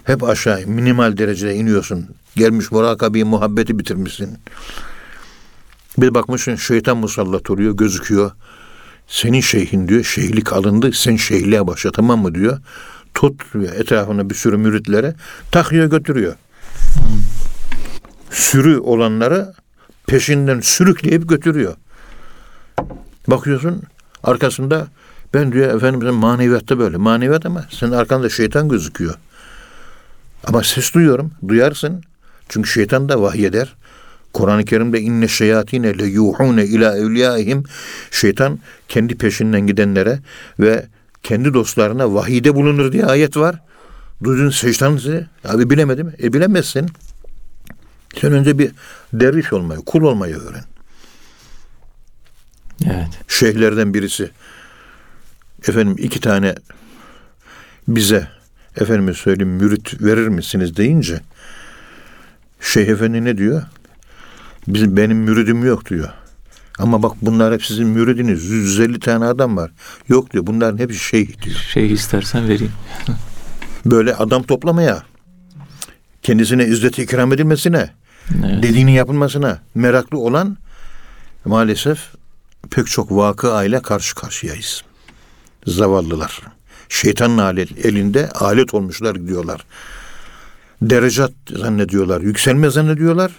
Hep 0.03 0.23
aşağı 0.23 0.61
minimal 0.67 1.17
derecede 1.17 1.55
iniyorsun. 1.55 2.05
Gelmiş 2.35 2.71
murakabeyi 2.71 3.23
muhabbeti 3.25 3.79
bitirmişsin. 3.79 4.37
Bir 5.97 6.13
bakmışsın 6.13 6.55
şeytan 6.55 6.97
musallat 6.97 7.49
oluyor, 7.49 7.77
gözüküyor. 7.77 8.31
Senin 9.11 9.41
şeyhin 9.41 9.87
diyor, 9.87 10.03
şeyhlik 10.03 10.53
alındı, 10.53 10.91
sen 10.93 11.15
şeyhliğe 11.15 11.67
başla 11.67 11.91
tamam 11.91 12.21
mı 12.21 12.35
diyor. 12.35 12.59
Tut 13.13 13.41
etrafına 13.75 14.29
bir 14.29 14.35
sürü 14.35 14.57
müritlere 14.57 15.15
takıyor 15.51 15.85
götürüyor. 15.85 16.35
Sürü 18.31 18.77
olanları 18.77 19.53
peşinden 20.07 20.59
sürükleyip 20.59 21.29
götürüyor. 21.29 21.75
Bakıyorsun 23.27 23.83
arkasında 24.23 24.87
ben 25.33 25.51
diyor 25.51 25.75
efendim 25.75 26.01
sen 26.01 26.13
maneviyatta 26.13 26.79
böyle. 26.79 26.97
Maneviyat 26.97 27.45
ama 27.45 27.65
senin 27.69 27.91
arkanda 27.91 28.29
şeytan 28.29 28.69
gözüküyor. 28.69 29.15
Ama 30.43 30.63
ses 30.63 30.93
duyuyorum. 30.93 31.31
Duyarsın. 31.47 32.03
Çünkü 32.49 32.69
şeytan 32.69 33.09
da 33.09 33.21
vahyeder. 33.21 33.75
Kur'an-ı 34.33 34.65
Kerim'de 34.65 35.01
inne 35.01 35.27
şeyatine 35.27 35.97
le 35.97 36.05
yuhune 36.05 36.65
ila 36.65 36.97
evliyaihim 36.97 37.63
şeytan 38.11 38.59
kendi 38.87 39.17
peşinden 39.17 39.67
gidenlere 39.67 40.19
ve 40.59 40.85
kendi 41.23 41.53
dostlarına 41.53 42.13
vahide 42.13 42.55
bulunur 42.55 42.91
diye 42.91 43.05
ayet 43.05 43.37
var. 43.37 43.59
Duydun 44.23 44.49
secdanızı. 44.49 45.27
Abi 45.45 45.69
bilemedim. 45.69 46.13
E 46.23 46.33
bilemezsin. 46.33 46.89
Sen 48.21 48.31
önce 48.31 48.59
bir 48.59 48.71
derviş 49.13 49.53
olmayı, 49.53 49.79
kul 49.79 50.01
olmayı 50.01 50.37
öğren. 50.37 50.63
Evet. 52.85 53.19
Şeyhlerden 53.27 53.93
birisi 53.93 54.29
efendim 55.67 55.95
iki 55.97 56.19
tane 56.19 56.55
bize 57.87 58.27
efendime 58.77 59.13
söyleyeyim 59.13 59.53
mürit 59.53 60.01
verir 60.01 60.27
misiniz 60.27 60.77
deyince 60.77 61.21
Şeyh 62.61 62.87
Efendi 62.87 63.25
ne 63.25 63.37
diyor? 63.37 63.63
Bizim, 64.67 64.97
benim 64.97 65.17
müridim 65.17 65.65
yok 65.65 65.89
diyor. 65.89 66.09
Ama 66.79 67.03
bak 67.03 67.11
bunlar 67.21 67.53
hep 67.53 67.65
sizin 67.65 67.87
müridiniz. 67.87 68.43
150 68.45 68.99
tane 68.99 69.25
adam 69.25 69.57
var. 69.57 69.71
Yok 70.07 70.33
diyor. 70.33 70.47
Bunların 70.47 70.77
hepsi 70.77 70.99
şeyh 70.99 71.41
diyor. 71.41 71.55
Şey 71.55 71.91
istersen 71.91 72.47
vereyim. 72.49 72.71
Böyle 73.85 74.15
adam 74.15 74.43
toplamaya, 74.43 75.03
kendisine 76.21 76.65
izzet 76.65 76.99
ikram 76.99 77.33
edilmesine, 77.33 77.89
Evet. 78.35 78.63
dediğinin 78.63 78.91
yapılmasına 78.91 79.59
meraklı 79.75 80.17
olan 80.19 80.57
maalesef 81.45 81.99
pek 82.71 82.87
çok 82.87 83.11
vakı 83.11 83.47
ile 83.65 83.81
karşı 83.81 84.15
karşıyayız. 84.15 84.83
Zavallılar. 85.67 86.41
Şeytanın 86.89 87.37
alet, 87.37 87.85
elinde 87.85 88.29
alet 88.29 88.73
olmuşlar 88.73 89.27
diyorlar. 89.27 89.65
Derecat 90.81 91.31
zannediyorlar, 91.49 92.21
yükselme 92.21 92.69
zannediyorlar. 92.69 93.31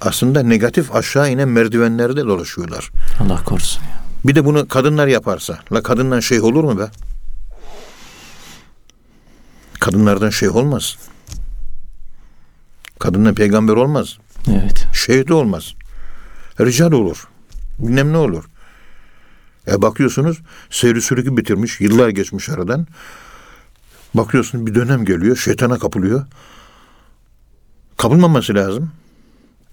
Aslında 0.00 0.42
negatif 0.42 0.94
aşağı 0.94 1.30
inen 1.30 1.48
merdivenlerde 1.48 2.24
dolaşıyorlar. 2.26 2.90
Allah 3.20 3.44
korusun. 3.44 3.82
ya. 3.82 4.00
Bir 4.24 4.34
de 4.34 4.44
bunu 4.44 4.68
kadınlar 4.68 5.06
yaparsa. 5.06 5.58
La 5.72 5.82
kadından 5.82 6.20
şeyh 6.20 6.44
olur 6.44 6.64
mu 6.64 6.78
be? 6.78 6.86
Kadınlardan 9.80 10.30
şeyh 10.30 10.56
olmaz. 10.56 10.96
Kadından 12.98 13.34
peygamber 13.34 13.72
olmaz. 13.72 14.18
Evet. 14.50 14.86
Şeyh 14.94 15.28
de 15.28 15.34
olmaz. 15.34 15.74
Rical 16.60 16.92
olur. 16.92 17.28
Bilmem 17.78 18.12
ne 18.12 18.16
olur. 18.16 18.44
E 19.68 19.82
bakıyorsunuz 19.82 20.38
seyri 20.70 21.02
sürükü 21.02 21.36
bitirmiş. 21.36 21.80
Yıllar 21.80 22.08
geçmiş 22.08 22.48
aradan. 22.48 22.86
Bakıyorsun 24.14 24.66
bir 24.66 24.74
dönem 24.74 25.04
geliyor. 25.04 25.36
Şeytana 25.36 25.78
kapılıyor. 25.78 26.26
Kapılmaması 27.96 28.54
lazım. 28.54 28.92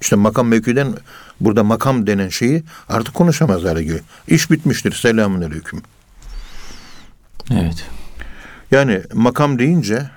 İşte 0.01 0.15
makam 0.15 0.47
mevkiden 0.47 0.93
burada 1.39 1.63
makam 1.63 2.07
denen 2.07 2.29
şeyi 2.29 2.63
artık 2.89 3.13
konuşamaz 3.13 3.63
hale 3.63 3.83
geliyor. 3.83 3.99
İş 4.27 4.51
bitmiştir. 4.51 4.91
Selamun 4.91 5.41
aleyküm. 5.41 5.81
Evet. 7.51 7.86
Yani 8.71 9.01
makam 9.13 9.60
deyince 9.60 10.10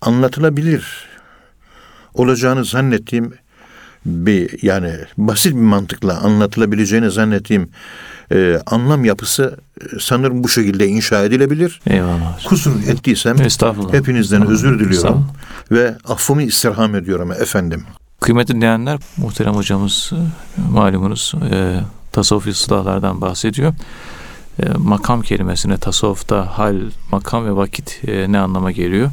anlatılabilir 0.00 1.08
olacağını 2.14 2.64
zannettiğim 2.64 3.34
bir 4.06 4.62
yani 4.62 4.94
basit 5.16 5.52
bir 5.52 5.60
mantıkla 5.60 6.20
anlatılabileceğini 6.20 7.10
zannettiğim 7.10 7.70
e, 8.32 8.60
anlam 8.66 9.04
yapısı 9.04 9.56
e, 9.80 9.84
sanırım 10.00 10.44
bu 10.44 10.48
şekilde 10.48 10.86
inşa 10.86 11.24
edilebilir. 11.24 11.80
Eyvallah. 11.86 12.44
Kusur 12.46 12.88
ettiysem 12.88 13.42
Estağfurullah. 13.42 13.92
hepinizden 13.92 14.46
özür 14.46 14.78
diliyorum 14.78 15.26
ve 15.70 15.96
affımı 16.04 16.42
istirham 16.42 16.94
ediyorum 16.94 17.32
efendim. 17.32 17.84
Kıymetli 18.20 18.54
dinleyenler, 18.54 18.98
muhterem 19.16 19.54
hocamız 19.54 20.12
e, 20.12 20.60
malumunuz 20.72 21.34
e, 21.50 21.80
tasavvufi 22.12 22.50
ıslahlardan 22.50 23.20
bahsediyor. 23.20 23.74
E, 24.62 24.68
makam 24.78 25.22
kelimesine 25.22 25.76
tasavvufta 25.76 26.58
hal, 26.58 26.76
makam 27.12 27.46
ve 27.46 27.56
vakit 27.56 28.00
e, 28.08 28.32
ne 28.32 28.38
anlama 28.38 28.70
geliyor? 28.72 29.10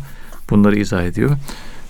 Bunları 0.49 0.75
izah 0.75 1.03
ediyor. 1.03 1.37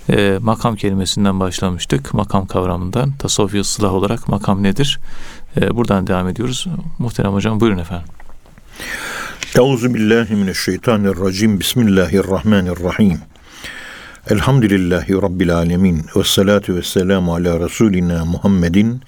E, 0.09 0.37
makam 0.41 0.75
kelimesinden 0.75 1.39
başlamıştık. 1.39 2.13
Makam 2.13 2.45
kavramından 2.47 3.11
tasavvufi 3.11 3.59
ıslah 3.59 3.93
olarak 3.93 4.27
makam 4.27 4.63
nedir? 4.63 4.99
E, 5.61 5.75
buradan 5.75 6.07
devam 6.07 6.27
ediyoruz. 6.27 6.67
Muhterem 6.99 7.33
hocam 7.33 7.59
buyurun 7.59 7.77
efendim. 7.77 8.07
Euzu 9.55 9.93
billahi 9.93 10.35
mineşşeytanirracim. 10.35 11.59
Bismillahirrahmanirrahim. 11.59 13.19
Elhamdülillahi 14.29 15.13
Rabbil 15.13 15.55
alemin. 15.55 16.05
Ve 16.15 16.23
salatu 16.23 16.75
ve 16.75 16.83
selamu 16.83 17.35
ala 17.35 17.59
Resulina 17.59 18.25
Muhammedin 18.25 19.01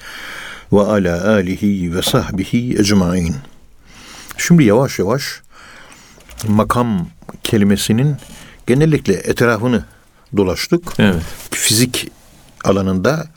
ve 0.74 0.82
ala 0.82 1.30
alihi 1.30 1.96
ve 1.96 2.02
sahbihi 2.02 2.80
ecmain. 2.80 3.36
Şimdi 4.38 4.64
yavaş 4.64 5.00
yavaş 5.00 5.42
makam 6.48 7.08
kelimesinin 7.44 8.16
genellikle 8.68 9.14
etrafını 9.14 9.86
dolaştık. 10.38 10.82
Evet. 11.00 11.24
Fizik 11.52 12.12
alanında 12.64 13.28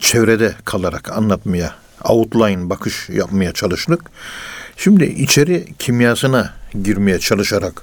çevrede 0.00 0.54
kalarak 0.64 1.12
anlatmaya, 1.12 1.74
outline 2.04 2.70
bakış 2.70 3.08
yapmaya 3.08 3.52
çalıştık. 3.52 4.00
Şimdi 4.76 5.04
içeri 5.04 5.66
kimyasına 5.78 6.54
girmeye 6.82 7.18
çalışarak 7.18 7.82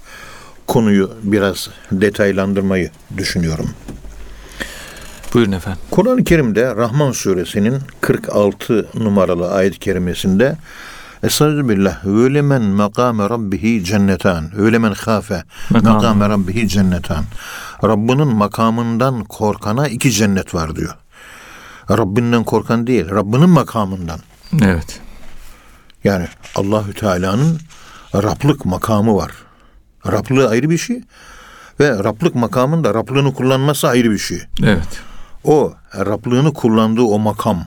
konuyu 0.68 1.12
biraz 1.24 1.70
detaylandırmayı 1.92 2.92
düşünüyorum. 3.18 3.70
Buyurun 5.34 5.52
efendim. 5.52 5.82
Kur'an-ı 5.92 6.24
Kerim'de 6.24 6.76
Rahman 6.76 7.12
suresinin 7.12 7.78
46 8.02 8.88
numaralı 8.96 9.52
ayet-i 9.54 9.80
kerimesinde 9.80 10.58
Estağfirullah. 11.24 12.06
Ve 12.06 12.34
lemen 12.34 12.62
makame 12.62 13.30
rabbihi 13.30 13.84
cennetan. 13.84 14.50
Ve 14.58 14.72
lemen 14.72 14.94
khafe 14.94 15.44
Makam. 15.70 15.94
makame 15.94 16.30
rabbihi 16.30 16.68
cennetan. 16.68 17.24
Rabbinin 17.84 18.28
makamından 18.28 19.24
korkana 19.24 19.88
iki 19.88 20.12
cennet 20.12 20.54
var 20.56 20.76
diyor. 20.76 20.96
Rabbinden 21.92 22.44
korkan 22.44 22.88
değil, 22.88 23.10
Rabbinin 23.10 23.50
makamından. 23.50 24.20
Evet. 24.62 25.00
Yani 26.04 26.28
Allahü 26.56 26.94
Teala'nın 26.94 27.60
Rablık 28.16 28.66
makamı 28.66 29.16
var. 29.16 29.32
Rablığı 30.08 30.50
ayrı 30.50 30.70
bir 30.70 30.78
şey 30.78 31.02
ve 31.80 31.90
Rablık 31.90 32.36
makamında 32.36 32.94
Rablığını 32.94 33.34
kullanması 33.34 33.88
ayrı 33.88 34.12
bir 34.12 34.18
şey. 34.18 34.42
Evet. 34.64 35.02
O 35.44 35.74
Rablığını 35.96 36.54
kullandığı 36.54 37.02
o 37.02 37.20
makam 37.20 37.66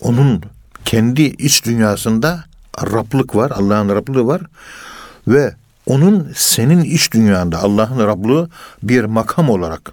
onun 0.00 0.42
kendi 0.84 1.22
iç 1.22 1.64
dünyasında 1.64 2.44
Rablık 2.82 3.36
var, 3.36 3.50
Allah'ın 3.50 3.88
Rablığı 3.88 4.26
var 4.26 4.42
ve 5.28 5.54
onun 5.86 6.32
senin 6.36 6.84
iç 6.84 7.12
dünyanda 7.12 7.58
Allah'ın 7.58 8.06
Rablığı 8.06 8.50
bir 8.82 9.04
makam 9.04 9.50
olarak 9.50 9.92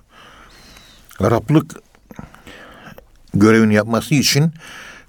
Rablık 1.21 1.75
görevini 3.33 3.73
yapması 3.73 4.15
için 4.15 4.51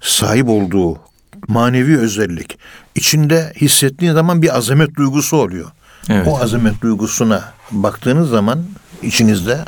sahip 0.01 0.49
olduğu 0.49 0.99
manevi 1.47 1.97
özellik 1.97 2.57
içinde 2.95 3.53
hissettiğin 3.61 4.13
zaman 4.13 4.41
bir 4.41 4.57
azamet 4.57 4.95
duygusu 4.95 5.37
oluyor. 5.37 5.71
Evet. 6.09 6.27
O 6.27 6.39
azamet 6.39 6.81
duygusuna 6.81 7.53
baktığınız 7.71 8.29
zaman 8.29 8.65
içinizde 9.01 9.65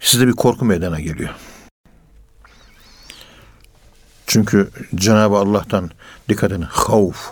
size 0.00 0.26
bir 0.26 0.32
korku 0.32 0.64
meydana 0.64 1.00
geliyor. 1.00 1.30
Çünkü 4.26 4.70
Cenab-ı 4.94 5.36
Allah'tan 5.36 5.90
dikkat 6.28 6.52
edin 6.52 6.62
havf. 6.62 7.30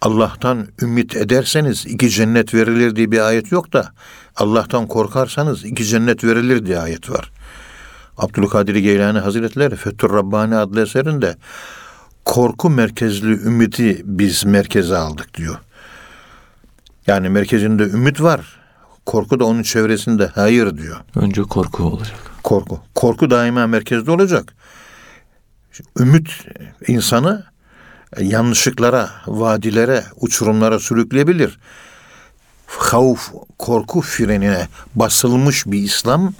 Allah'tan 0.00 0.66
ümit 0.82 1.16
ederseniz 1.16 1.86
iki 1.86 2.10
cennet 2.10 2.54
verilir 2.54 2.96
diye 2.96 3.10
bir 3.10 3.20
ayet 3.20 3.52
yok 3.52 3.72
da 3.72 3.92
Allah'tan 4.36 4.86
korkarsanız 4.86 5.64
iki 5.64 5.84
cennet 5.84 6.24
verilir 6.24 6.66
diye 6.66 6.78
ayet 6.78 7.10
var. 7.10 7.32
Abdülkadir 8.18 8.76
Geylani 8.76 9.18
Hazretleri 9.18 9.76
Fethur 9.76 10.14
Rabbani 10.14 10.56
adlı 10.56 10.82
eserinde 10.82 11.36
korku 12.24 12.70
merkezli 12.70 13.32
ümiti 13.32 14.02
biz 14.04 14.44
merkeze 14.44 14.96
aldık 14.96 15.34
diyor. 15.34 15.56
Yani 17.06 17.28
merkezinde 17.28 17.82
ümit 17.82 18.22
var. 18.22 18.60
Korku 19.06 19.40
da 19.40 19.44
onun 19.44 19.62
çevresinde 19.62 20.26
hayır 20.26 20.76
diyor. 20.76 20.96
Önce 21.16 21.42
korku 21.42 21.82
olacak. 21.82 22.18
Korku. 22.42 22.80
Korku 22.94 23.30
daima 23.30 23.66
merkezde 23.66 24.10
olacak. 24.10 24.54
Ümit 25.98 26.28
insanı 26.88 27.44
yanlışlıklara, 28.20 29.10
vadilere, 29.26 30.04
uçurumlara 30.20 30.78
sürükleyebilir. 30.78 31.58
Havf, 32.66 33.32
korku 33.58 34.00
frenine 34.00 34.68
basılmış 34.94 35.66
bir 35.66 35.78
İslam 35.78 36.34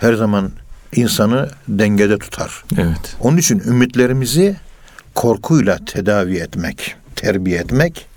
her 0.00 0.14
zaman 0.14 0.50
insanı 0.92 1.50
dengede 1.68 2.18
tutar. 2.18 2.64
Evet. 2.78 3.16
Onun 3.20 3.36
için 3.36 3.58
ümitlerimizi 3.58 4.56
korkuyla 5.14 5.78
tedavi 5.86 6.36
etmek, 6.36 6.96
terbiye 7.16 7.58
etmek, 7.58 8.08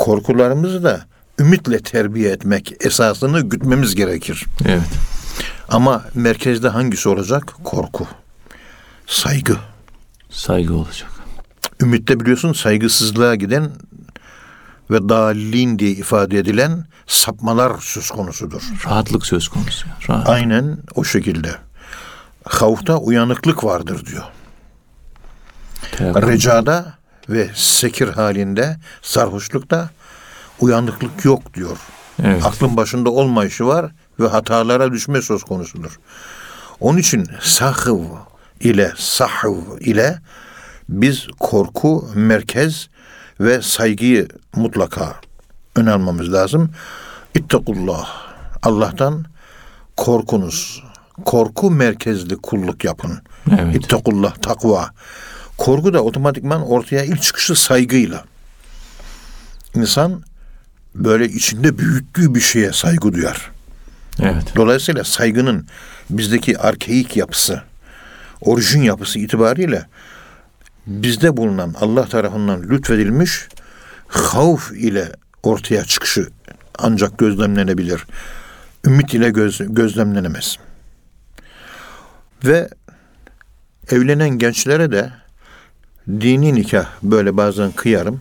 korkularımızı 0.00 0.82
da 0.84 1.00
ümitle 1.38 1.78
terbiye 1.78 2.30
etmek 2.30 2.74
esasını 2.80 3.40
gütmemiz 3.40 3.94
gerekir. 3.94 4.46
Evet. 4.64 4.90
Ama 5.68 6.04
merkezde 6.14 6.68
hangisi 6.68 7.08
olacak? 7.08 7.54
Korku. 7.64 8.06
Saygı. 9.06 9.56
Saygı 10.30 10.74
olacak. 10.74 11.10
Ümitte 11.82 12.20
biliyorsun 12.20 12.52
saygısızlığa 12.52 13.34
giden 13.34 13.70
ve 14.90 15.08
dalin 15.08 15.78
diye 15.78 15.90
ifade 15.90 16.38
edilen 16.38 16.84
sapmalar 17.06 17.72
söz 17.80 18.10
konusudur. 18.10 18.62
Rahatlık 18.86 19.26
söz 19.26 19.48
konusu. 19.48 19.86
Rahat. 20.08 20.28
Aynen 20.28 20.78
o 20.94 21.04
şekilde. 21.04 21.50
Havfta 22.44 22.96
uyanıklık 22.96 23.64
vardır 23.64 24.06
diyor. 24.06 24.24
Teyakkuz. 25.92 26.22
Recada 26.22 26.99
ve 27.30 27.50
sekir 27.54 28.08
halinde, 28.08 28.76
sarhoşlukta 29.02 29.90
uyanıklık 30.60 31.24
yok 31.24 31.54
diyor. 31.54 31.78
Evet. 32.24 32.46
Aklın 32.46 32.76
başında 32.76 33.10
olmayışı 33.10 33.66
var 33.66 33.92
ve 34.20 34.28
hatalara 34.28 34.92
düşme 34.92 35.22
söz 35.22 35.42
konusudur. 35.42 36.00
Onun 36.80 36.98
için 36.98 37.26
sahv 37.40 37.98
ile 38.60 38.92
sahv 38.96 39.78
ile 39.80 40.18
biz 40.88 41.26
korku, 41.40 42.08
merkez 42.14 42.88
ve 43.40 43.62
saygıyı 43.62 44.28
mutlaka 44.56 45.14
öne 45.76 45.90
almamız 45.90 46.32
lazım. 46.32 46.70
İttakullah. 47.34 48.08
Allah'tan 48.62 49.24
korkunuz. 49.96 50.82
Korku 51.24 51.70
merkezli 51.70 52.36
kulluk 52.36 52.84
yapın. 52.84 53.18
Evet. 53.60 53.76
İttakullah, 53.76 54.34
takva. 54.34 54.90
Korku 55.60 55.94
da 55.94 56.02
otomatikman 56.02 56.62
ortaya 56.70 57.04
ilk 57.04 57.22
çıkışı 57.22 57.54
saygıyla. 57.54 58.24
İnsan 59.74 60.22
böyle 60.94 61.28
içinde 61.28 61.78
büyüttüğü 61.78 62.34
bir 62.34 62.40
şeye 62.40 62.72
saygı 62.72 63.12
duyar. 63.12 63.50
Evet. 64.22 64.52
Dolayısıyla 64.56 65.04
saygının 65.04 65.66
bizdeki 66.10 66.58
arkeik 66.58 67.16
yapısı, 67.16 67.62
orijin 68.40 68.82
yapısı 68.82 69.18
itibariyle 69.18 69.86
bizde 70.86 71.36
bulunan 71.36 71.74
Allah 71.80 72.06
tarafından 72.06 72.62
lütfedilmiş 72.62 73.48
havf 74.08 74.72
ile 74.72 75.12
ortaya 75.42 75.84
çıkışı 75.84 76.28
ancak 76.78 77.18
gözlemlenebilir. 77.18 78.06
Ümit 78.86 79.14
ile 79.14 79.30
göz, 79.30 79.60
gözlemlenemez. 79.68 80.56
Ve 82.44 82.68
evlenen 83.90 84.30
gençlere 84.30 84.92
de 84.92 85.20
dini 86.20 86.54
nikah 86.54 86.86
böyle 87.02 87.36
bazen 87.36 87.72
kıyarım. 87.72 88.20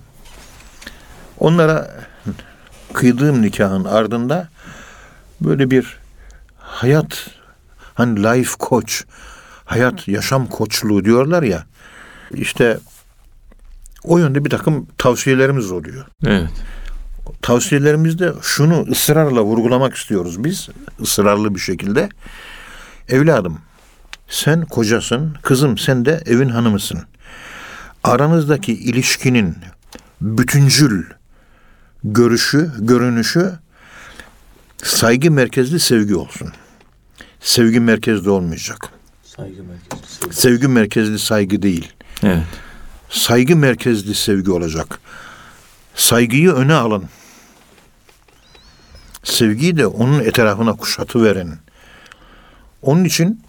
Onlara 1.40 2.06
kıydığım 2.94 3.42
nikahın 3.42 3.86
ardında 3.86 4.50
böyle 5.42 5.72
bir 5.72 5.98
hayat 6.58 7.30
hani 7.94 8.24
life 8.24 8.56
coach, 8.60 8.94
hayat 9.66 10.08
yaşam 10.08 10.48
koçluğu 10.48 11.06
diyorlar 11.06 11.44
ya. 11.44 11.66
İşte 12.34 12.80
o 14.04 14.18
yönde 14.18 14.46
bir 14.46 14.50
takım 14.50 14.88
tavsiyelerimiz 14.98 15.72
oluyor. 15.72 16.06
Evet. 16.26 16.50
Tavsiyelerimizde 17.42 18.34
şunu 18.42 18.86
ısrarla 18.92 19.44
vurgulamak 19.44 19.96
istiyoruz 19.96 20.44
biz. 20.44 20.70
ısrarlı 21.02 21.56
bir 21.56 21.60
şekilde. 21.60 22.10
Evladım 23.10 23.60
sen 24.30 24.66
kocasın, 24.66 25.36
kızım 25.42 25.78
sen 25.78 26.06
de 26.06 26.22
evin 26.26 26.50
hanımısın. 26.50 27.00
Aranızdaki 28.04 28.74
ilişkinin 28.74 29.56
bütüncül 30.22 31.04
görüşü, 32.04 32.72
görünüşü 32.80 33.60
saygı 34.84 35.32
merkezli 35.32 35.80
sevgi 35.80 36.16
olsun. 36.16 36.54
Sevgi 37.42 37.80
merkezli 37.80 38.30
olmayacak. 38.30 38.90
Saygı 39.24 39.64
merkezi. 39.64 40.42
Sevgi 40.42 40.68
merkezli 40.68 41.20
saygı 41.20 41.62
değil. 41.62 41.94
Evet. 42.24 42.44
Saygı 43.10 43.56
merkezli 43.56 44.16
sevgi 44.16 44.52
olacak. 44.52 45.00
Saygıyı 45.96 46.52
öne 46.52 46.74
alın. 46.74 47.04
Sevgiyi 49.24 49.78
de 49.78 49.88
onun 49.88 50.20
etrafına 50.20 50.74
kuşatı 50.74 51.24
verin. 51.24 51.54
Onun 52.82 53.04
için 53.04 53.44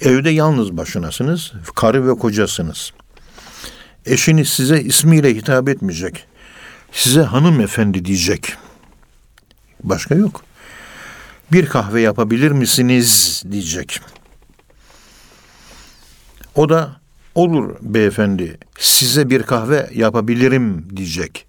evde 0.00 0.30
yalnız 0.30 0.76
başınasınız. 0.76 1.52
Karı 1.74 2.08
ve 2.08 2.18
kocasınız. 2.18 2.92
Eşiniz 4.06 4.48
size 4.48 4.80
ismiyle 4.80 5.34
hitap 5.34 5.68
etmeyecek. 5.68 6.26
Size 6.92 7.22
hanımefendi 7.22 8.04
diyecek. 8.04 8.56
Başka 9.82 10.14
yok. 10.14 10.44
Bir 11.52 11.66
kahve 11.66 12.00
yapabilir 12.00 12.50
misiniz 12.50 13.42
diyecek. 13.52 14.00
O 16.54 16.68
da 16.68 17.00
olur 17.34 17.76
beyefendi 17.82 18.58
size 18.78 19.30
bir 19.30 19.42
kahve 19.42 19.90
yapabilirim 19.94 20.96
diyecek. 20.96 21.46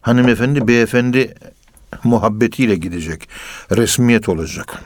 Hanımefendi 0.00 0.68
beyefendi 0.68 1.34
muhabbetiyle 2.04 2.76
gidecek. 2.76 3.28
Resmiyet 3.76 4.28
olacak. 4.28 4.82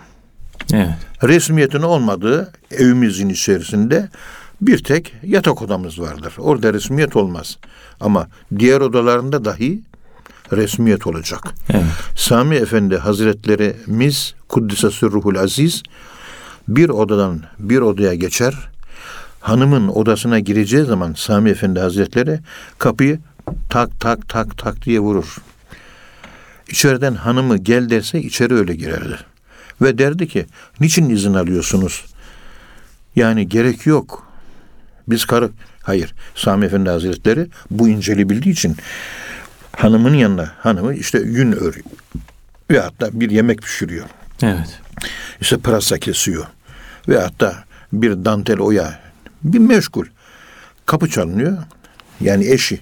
Evet. 0.72 0.94
Resmiyetin 1.22 1.82
olmadığı 1.82 2.52
evimizin 2.70 3.28
içerisinde 3.28 4.08
bir 4.60 4.84
tek 4.84 5.14
yatak 5.22 5.62
odamız 5.62 6.00
vardır. 6.00 6.34
Orada 6.38 6.72
resmiyet 6.72 7.16
olmaz. 7.16 7.58
Ama 8.00 8.28
diğer 8.58 8.80
odalarında 8.80 9.44
dahi 9.44 9.80
resmiyet 10.52 11.06
olacak. 11.06 11.54
Evet. 11.70 11.84
Sami 12.16 12.56
Efendi 12.56 12.96
Hazretlerimiz 12.96 14.34
Kuddise 14.48 14.90
Sürruhul 14.90 15.36
Aziz 15.36 15.82
bir 16.68 16.88
odadan 16.88 17.42
bir 17.58 17.78
odaya 17.78 18.14
geçer. 18.14 18.54
Hanımın 19.40 19.88
odasına 19.88 20.38
gireceği 20.38 20.84
zaman 20.84 21.14
Sami 21.16 21.50
Efendi 21.50 21.80
Hazretleri 21.80 22.40
kapıyı 22.78 23.18
tak 23.70 24.00
tak 24.00 24.28
tak 24.28 24.58
tak 24.58 24.84
diye 24.84 25.00
vurur. 25.00 25.36
İçeriden 26.68 27.14
hanımı 27.14 27.56
gel 27.56 27.90
derse 27.90 28.22
içeri 28.22 28.54
öyle 28.54 28.74
girerdi. 28.74 29.16
Ve 29.82 29.98
derdi 29.98 30.28
ki 30.28 30.46
niçin 30.80 31.10
izin 31.10 31.34
alıyorsunuz? 31.34 32.04
Yani 33.16 33.48
gerek 33.48 33.86
yok. 33.86 34.26
Biz 35.08 35.24
karı... 35.24 35.50
Hayır. 35.82 36.14
Sami 36.34 36.66
Efendi 36.66 36.90
Hazretleri 36.90 37.46
bu 37.70 37.88
inceli 37.88 38.28
bildiği 38.28 38.50
için 38.50 38.76
hanımın 39.76 40.14
yanına 40.14 40.52
hanımı 40.58 40.94
işte 40.94 41.18
yün 41.18 41.52
örüyor. 41.52 41.84
Ve 42.70 42.80
hatta 42.80 43.20
bir 43.20 43.30
yemek 43.30 43.62
pişiriyor. 43.62 44.06
Evet. 44.42 44.80
İşte 45.40 45.56
pırasa 45.56 45.98
kesiyor. 45.98 46.46
Ve 47.08 47.20
hatta 47.20 47.64
bir 47.92 48.24
dantel 48.24 48.58
oya. 48.58 49.00
Bir 49.42 49.58
meşgul. 49.58 50.06
Kapı 50.86 51.10
çalınıyor. 51.10 51.58
Yani 52.20 52.50
eşi. 52.50 52.80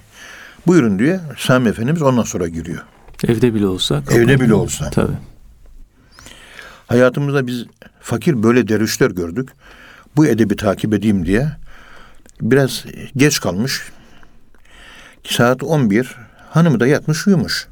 Buyurun 0.67 0.99
diyor. 0.99 1.21
Sami 1.39 1.69
Efendimiz 1.69 2.03
ondan 2.03 2.23
sonra 2.23 2.49
giriyor. 2.49 2.83
Evde 3.29 3.55
bile 3.55 3.67
olsa. 3.67 4.03
Evde 4.11 4.41
bile 4.41 4.55
olsa. 4.55 4.91
Tabii. 4.91 5.13
Hayatımızda 6.87 7.47
biz 7.47 7.65
fakir 8.01 8.43
böyle 8.43 8.69
dervişler 8.69 9.11
gördük. 9.11 9.49
Bu 10.17 10.27
edebi 10.27 10.57
takip 10.57 10.95
edeyim 10.95 11.27
diye 11.27 11.49
biraz 12.43 12.85
geç 13.17 13.41
kalmış. 13.41 13.83
Saat 15.25 15.63
11 15.63 16.17
hanımı 16.51 16.81
da 16.81 16.87
yatmış 16.87 17.27
uyumuş. 17.27 17.69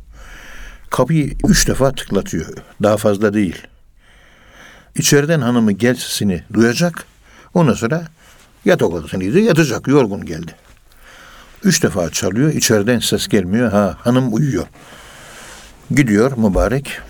Kapıyı 0.91 1.37
üç 1.49 1.69
defa 1.69 1.93
tıklatıyor. 1.93 2.47
Daha 2.83 2.97
fazla 2.97 3.35
değil. 3.35 3.67
İçeriden 4.95 5.41
hanımı 5.41 5.73
gel 5.73 5.95
sesini 5.95 6.45
duyacak. 6.53 7.05
Ondan 7.55 7.75
sonra 7.75 8.05
yatak 8.65 8.93
odasına 8.93 9.23
gidecek. 9.23 9.45
Yatacak. 9.45 9.89
Yorgun 9.89 10.25
geldi. 10.25 10.55
Üç 11.65 11.83
defa 11.83 12.11
çalıyor. 12.11 12.53
içeriden 12.53 12.99
ses 12.99 13.29
gelmiyor. 13.29 13.73
Ha 13.73 13.97
hanım 14.01 14.35
uyuyor. 14.35 14.67
Gidiyor 15.91 16.37
mübarek 16.37 17.01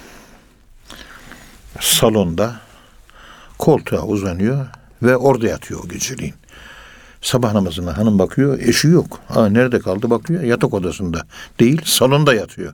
salonda 1.80 2.60
koltuğa 3.58 4.02
uzanıyor 4.02 4.66
ve 5.02 5.16
orada 5.16 5.46
yatıyor 5.48 5.84
o 5.84 5.88
geceliğin. 5.88 6.39
Sabah 7.22 7.52
namazına 7.52 7.96
hanım 7.98 8.18
bakıyor, 8.18 8.58
eşi 8.58 8.88
yok. 8.88 9.20
Aa 9.30 9.48
nerede 9.48 9.78
kaldı 9.78 10.10
bakıyor, 10.10 10.42
yatak 10.42 10.74
odasında. 10.74 11.22
Değil, 11.60 11.80
salonda 11.84 12.34
yatıyor. 12.34 12.72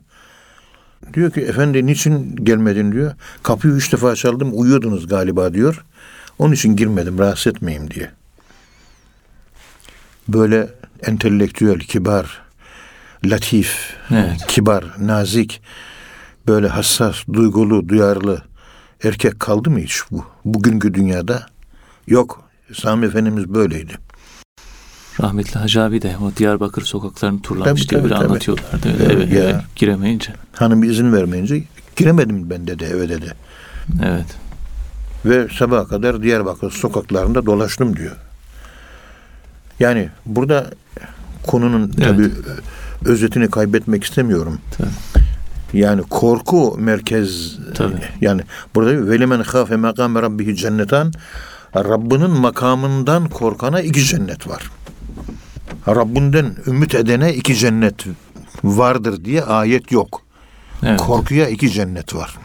Diyor 1.13 1.31
ki 1.31 1.41
efendi 1.41 1.85
niçin 1.85 2.35
gelmedin 2.35 2.91
diyor. 2.91 3.13
Kapıyı 3.43 3.73
üç 3.73 3.93
defa 3.93 4.15
çaldım, 4.15 4.49
uyuyordunuz 4.53 5.07
galiba 5.07 5.53
diyor. 5.53 5.85
Onun 6.39 6.53
için 6.53 6.75
girmedim, 6.75 7.19
rahatsız 7.19 7.47
etmeyeyim 7.47 7.91
diye. 7.91 8.11
Böyle 10.27 10.69
entelektüel, 11.03 11.79
kibar, 11.79 12.41
latif, 13.25 13.93
Evet. 14.11 14.47
kibar, 14.47 14.85
nazik, 14.99 15.61
böyle 16.47 16.67
hassas, 16.67 17.15
duygulu, 17.33 17.89
duyarlı 17.89 18.41
erkek 19.03 19.39
kaldı 19.39 19.69
mı 19.69 19.79
hiç 19.79 20.01
bu? 20.11 20.25
Bugünkü 20.45 20.93
dünyada 20.93 21.45
yok. 22.07 22.43
Sami 22.73 23.05
Efendimiz 23.05 23.53
böyleydi. 23.53 23.93
Rahmetli 25.21 25.59
Hacı 25.59 25.81
abi 25.81 26.01
de 26.01 26.15
o 26.23 26.31
Diyarbakır 26.37 26.81
sokaklarını 26.81 27.41
turlamış 27.41 27.85
Tabii, 27.85 27.89
diye 27.89 28.01
tabii, 28.01 28.13
tabii. 28.19 28.25
anlatıyorlardı. 28.29 28.89
Öyle 28.89 29.13
Evet, 29.13 29.33
eve, 29.33 29.39
eve 29.39 29.61
giremeyince. 29.75 30.33
Hanım 30.53 30.83
izin 30.83 31.13
vermeyince 31.13 31.63
giremedim 31.95 32.49
ben 32.49 32.67
dedi 32.67 32.83
eve 32.83 33.09
dedi. 33.09 33.33
Evet. 34.05 34.25
Ve 35.25 35.47
sabaha 35.57 35.87
kadar 35.87 36.21
Diyarbakır 36.23 36.71
sokaklarında 36.71 37.45
dolaştım 37.45 37.95
diyor. 37.97 38.15
Yani 39.79 40.09
burada 40.25 40.65
konunun 41.47 41.91
Evet. 41.97 42.07
tabii 42.07 42.31
özetini 43.05 43.49
kaybetmek 43.49 44.03
istemiyorum. 44.03 44.59
Tabii. 44.77 44.89
Yani 45.73 46.01
korku 46.01 46.77
merkez 46.79 47.57
Tabii. 47.75 47.95
yani 48.21 48.41
burada 48.75 49.09
velimen 49.09 49.43
khafe 49.43 49.75
makame 49.75 50.21
rabbihi 50.21 50.55
cennetan 50.55 51.11
Rabbinin 51.75 52.29
makamından 52.29 53.29
korkana 53.29 53.81
iki 53.81 54.03
cennet 54.03 54.47
var. 54.47 54.71
Rabbinden 55.87 56.55
ümit 56.67 56.95
edene 56.95 57.33
iki 57.33 57.55
cennet 57.55 58.05
vardır 58.63 59.25
diye 59.25 59.43
ayet 59.43 59.91
yok. 59.91 60.21
Evet. 60.83 60.99
Korkuya 60.99 61.47
iki 61.47 61.71
cennet 61.71 62.15
var. 62.15 62.37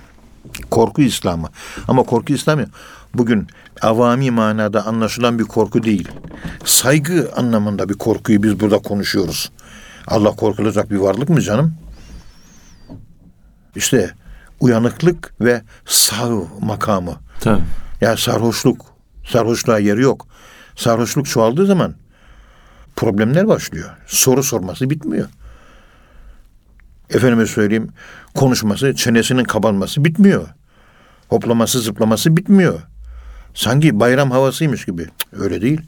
Korku 0.71 1.03
İslam'ı. 1.03 1.49
Ama 1.89 2.03
korku 2.03 2.33
İslam'ı 2.33 2.67
bugün 3.15 3.47
avami 3.83 4.31
manada 4.31 4.87
anlaşılan 4.87 5.39
bir 5.39 5.45
korku 5.45 5.83
değil. 5.83 6.09
Saygı 6.65 7.31
anlamında 7.37 7.89
bir 7.89 7.95
korkuyu 7.95 8.43
biz 8.43 8.61
burada 8.61 8.79
konuşuyoruz. 8.79 9.51
Allah 10.07 10.31
korkulacak 10.31 10.91
bir 10.91 10.97
varlık 10.97 11.29
mı 11.29 11.41
canım? 11.41 11.75
İşte 13.77 14.15
uyanıklık 14.61 15.35
ve 15.41 15.63
sağ 15.87 16.29
makamı. 16.61 17.17
Tabii. 17.41 17.63
Yani 18.01 18.19
sarhoşluk. 18.19 18.87
Sarhoşluğa 19.27 19.79
yeri 19.79 20.03
yok. 20.03 20.27
Sarhoşluk 20.77 21.27
çoğaldığı 21.27 21.67
zaman 21.67 21.95
problemler 22.97 23.49
başlıyor. 23.49 23.91
Soru 24.07 24.43
sorması 24.43 24.91
bitmiyor. 24.91 25.29
Efendime 27.11 27.47
söyleyeyim 27.47 27.89
konuşması, 28.35 28.95
çenesinin 28.95 29.45
kabarması 29.45 30.05
bitmiyor. 30.05 30.49
Hoplaması, 31.29 31.81
zıplaması 31.81 32.37
bitmiyor. 32.37 32.81
Sanki 33.55 34.01
bayram 34.01 34.31
havasıymış 34.31 34.85
gibi. 34.85 35.03
Cık, 35.03 35.41
Öyle 35.41 35.63
değil. 35.63 35.81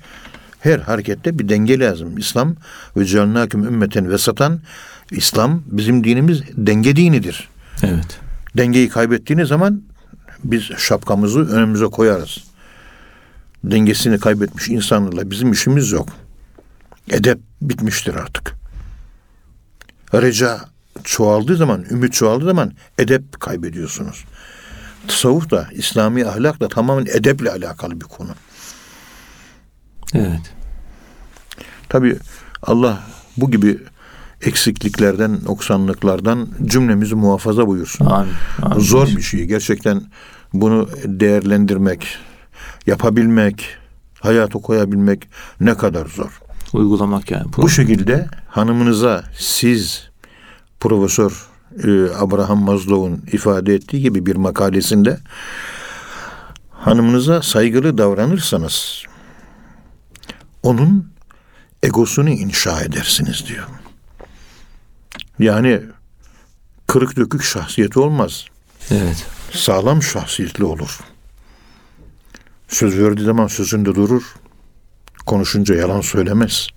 Her 0.60 0.78
harekette 0.78 1.38
bir 1.38 1.48
denge 1.48 1.78
lazım. 1.78 2.18
İslam 2.18 2.54
ve 2.96 3.04
cealnâküm 3.04 3.64
ümmeten 3.64 4.10
vesatan 4.10 4.60
İslam 5.10 5.62
bizim 5.66 6.04
dinimiz 6.04 6.42
denge 6.56 6.96
dinidir. 6.96 7.48
Evet. 7.82 8.20
Dengeyi 8.56 8.88
kaybettiğiniz 8.88 9.48
zaman 9.48 9.82
biz 10.44 10.62
şapkamızı 10.62 11.40
önümüze 11.40 11.84
koyarız. 11.84 12.44
Dengesini 13.64 14.18
kaybetmiş 14.18 14.68
insanlarla 14.68 15.30
bizim 15.30 15.52
işimiz 15.52 15.92
yok. 15.92 16.08
Edep 17.10 17.40
bitmiştir 17.62 18.14
artık. 18.14 18.54
Reca 20.14 20.60
çoğaldığı 21.04 21.56
zaman, 21.56 21.84
ümit 21.90 22.12
çoğaldığı 22.12 22.44
zaman 22.44 22.72
edep 22.98 23.40
kaybediyorsunuz. 23.40 24.24
Tasavvuf 25.08 25.50
da, 25.50 25.68
İslami 25.72 26.26
ahlak 26.26 26.60
da 26.60 26.68
tamamen 26.68 27.06
edeple 27.06 27.50
alakalı 27.50 28.00
bir 28.00 28.04
konu. 28.04 28.30
Evet. 30.14 30.54
Tabi 31.88 32.16
Allah 32.62 33.02
bu 33.36 33.50
gibi 33.50 33.78
eksikliklerden, 34.42 35.38
noksanlıklardan 35.44 36.48
cümlemizi 36.64 37.14
muhafaza 37.14 37.66
buyursun. 37.66 38.06
Amin. 38.06 38.32
Amin. 38.62 38.80
Zor 38.80 39.08
bir 39.08 39.22
şey. 39.22 39.44
Gerçekten 39.44 40.02
bunu 40.52 40.88
değerlendirmek, 41.04 42.18
yapabilmek, 42.86 43.76
hayata 44.20 44.58
koyabilmek 44.58 45.28
ne 45.60 45.76
kadar 45.76 46.06
zor. 46.06 46.40
Uygulamak 46.74 47.30
yani. 47.30 47.52
Bu 47.56 47.68
şekilde 47.68 48.26
hanımınıza 48.48 49.24
siz 49.38 50.08
Profesör 50.80 51.46
e, 51.84 52.14
Abraham 52.16 52.64
Maslow'un 52.64 53.22
ifade 53.32 53.74
ettiği 53.74 54.02
gibi 54.02 54.26
bir 54.26 54.36
makalesinde 54.36 55.18
hanımınıza 56.70 57.42
saygılı 57.42 57.98
davranırsanız 57.98 59.04
onun 60.62 61.12
egosunu 61.82 62.30
inşa 62.30 62.80
edersiniz 62.80 63.46
diyor. 63.46 63.66
Yani 65.38 65.82
kırık 66.86 67.16
dökük 67.16 67.42
şahsiyeti 67.42 67.98
olmaz. 67.98 68.44
Evet. 68.90 69.26
Sağlam 69.52 70.02
şahsiyetli 70.02 70.64
olur. 70.64 71.00
Söz 72.68 72.98
verdiği 72.98 73.24
zaman 73.24 73.46
sözünde 73.46 73.94
durur. 73.94 74.34
Konuşunca 75.26 75.74
yalan 75.74 76.00
söylemez. 76.00 76.68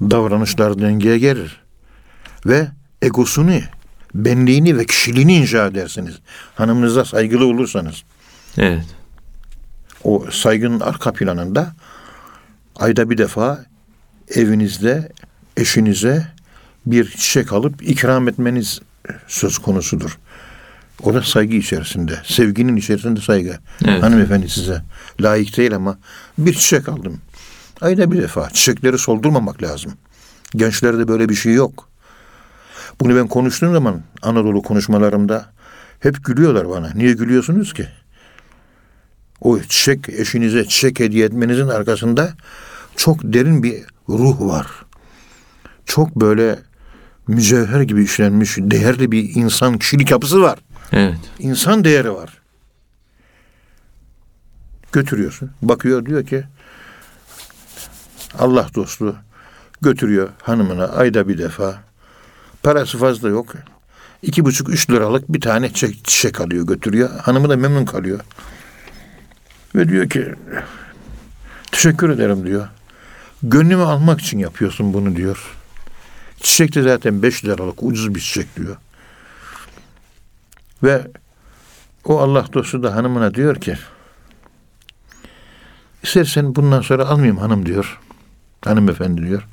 Davranışlar 0.00 0.78
dengeye 0.78 1.18
gelir. 1.18 1.60
Ve 2.46 2.68
egosunu, 3.02 3.60
benliğini 4.14 4.78
ve 4.78 4.86
kişiliğini 4.86 5.36
inşa 5.36 5.66
edersiniz. 5.66 6.18
Hanımınıza 6.54 7.04
saygılı 7.04 7.46
olursanız. 7.46 8.02
Evet. 8.58 8.84
O 10.04 10.26
saygının 10.30 10.80
arka 10.80 11.12
planında 11.12 11.74
ayda 12.76 13.10
bir 13.10 13.18
defa 13.18 13.64
evinizde 14.34 15.12
eşinize 15.56 16.32
bir 16.86 17.10
çiçek 17.10 17.52
alıp 17.52 17.88
ikram 17.88 18.28
etmeniz 18.28 18.80
söz 19.28 19.58
konusudur. 19.58 20.18
O 21.02 21.14
da 21.14 21.22
saygı 21.22 21.56
içerisinde, 21.56 22.12
sevginin 22.24 22.76
içerisinde 22.76 23.20
saygı. 23.20 23.58
Evet. 23.84 24.02
Hanımefendi 24.02 24.48
size 24.48 24.82
layık 25.20 25.56
değil 25.56 25.74
ama 25.74 25.98
bir 26.38 26.54
çiçek 26.54 26.88
aldım. 26.88 27.20
Ayda 27.80 28.12
bir 28.12 28.22
defa 28.22 28.50
çiçekleri 28.50 28.98
soldurmamak 28.98 29.62
lazım. 29.62 29.92
Gençlerde 30.56 31.08
böyle 31.08 31.28
bir 31.28 31.34
şey 31.34 31.54
yok. 31.54 31.88
Bunu 33.00 33.16
ben 33.16 33.28
konuştuğum 33.28 33.72
zaman 33.72 34.02
Anadolu 34.22 34.62
konuşmalarımda 34.62 35.46
hep 36.00 36.24
gülüyorlar 36.24 36.70
bana. 36.70 36.90
Niye 36.94 37.12
gülüyorsunuz 37.12 37.72
ki? 37.72 37.88
O 39.40 39.60
çiçek 39.60 40.08
eşinize 40.08 40.64
çiçek 40.64 41.00
hediye 41.00 41.26
etmenizin 41.26 41.68
arkasında 41.68 42.32
çok 42.96 43.20
derin 43.22 43.62
bir 43.62 43.82
ruh 44.08 44.40
var. 44.40 44.66
Çok 45.86 46.16
böyle 46.16 46.58
mücevher 47.26 47.80
gibi 47.80 48.04
işlenmiş 48.04 48.56
değerli 48.58 49.12
bir 49.12 49.34
insan 49.34 49.78
kişilik 49.78 50.10
yapısı 50.10 50.42
var. 50.42 50.58
Evet. 50.92 51.18
İnsan 51.38 51.84
değeri 51.84 52.12
var. 52.12 52.38
Götürüyorsun. 54.92 55.50
Bakıyor 55.62 56.06
diyor 56.06 56.26
ki 56.26 56.44
Allah 58.38 58.68
dostu 58.74 59.16
götürüyor 59.82 60.28
hanımına 60.42 60.86
ayda 60.86 61.28
bir 61.28 61.38
defa. 61.38 61.82
Parası 62.62 62.98
fazla 62.98 63.28
yok. 63.28 63.54
İki 64.22 64.44
buçuk 64.44 64.68
üç 64.68 64.90
liralık 64.90 65.32
bir 65.32 65.40
tane 65.40 65.68
çiçek, 65.68 66.04
çiçek 66.04 66.40
alıyor 66.40 66.66
götürüyor. 66.66 67.10
Hanımı 67.20 67.48
da 67.48 67.56
memnun 67.56 67.84
kalıyor. 67.84 68.20
Ve 69.74 69.88
diyor 69.88 70.08
ki 70.08 70.34
teşekkür 71.72 72.10
ederim 72.10 72.46
diyor. 72.46 72.68
Gönlümü 73.42 73.82
almak 73.82 74.20
için 74.20 74.38
yapıyorsun 74.38 74.94
bunu 74.94 75.16
diyor. 75.16 75.56
Çiçek 76.40 76.74
de 76.74 76.82
zaten 76.82 77.22
beş 77.22 77.44
liralık 77.44 77.82
ucuz 77.82 78.14
bir 78.14 78.20
çiçek 78.20 78.56
diyor. 78.56 78.76
Ve 80.82 81.06
o 82.04 82.18
Allah 82.18 82.46
dostu 82.52 82.82
da 82.82 82.94
hanımına 82.94 83.34
diyor 83.34 83.56
ki 83.60 83.76
istersen 86.02 86.54
bundan 86.54 86.80
sonra 86.80 87.06
almayayım 87.06 87.38
hanım 87.38 87.66
diyor. 87.66 88.00
Hanımefendi 88.64 89.26
diyor. 89.26 89.46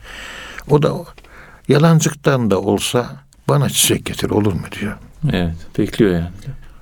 O 0.69 0.81
da 0.81 0.93
yalancıktan 1.67 2.51
da 2.51 2.61
olsa 2.61 3.15
bana 3.49 3.69
çiçek 3.69 4.05
getir 4.05 4.29
olur 4.29 4.53
mu 4.53 4.61
diyor. 4.81 4.97
Evet. 5.31 5.55
Bekliyor 5.77 6.11
yani. 6.11 6.29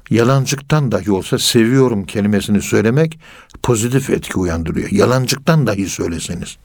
Yalancıktan 0.09 0.91
dahi 0.91 1.11
olsa 1.11 1.39
seviyorum 1.39 2.05
kelimesini 2.05 2.61
söylemek 2.61 3.19
pozitif 3.63 4.09
etki 4.09 4.39
uyandırıyor. 4.39 4.91
Yalancıktan 4.91 5.67
dahi 5.67 5.89
söyleseniz. 5.89 6.57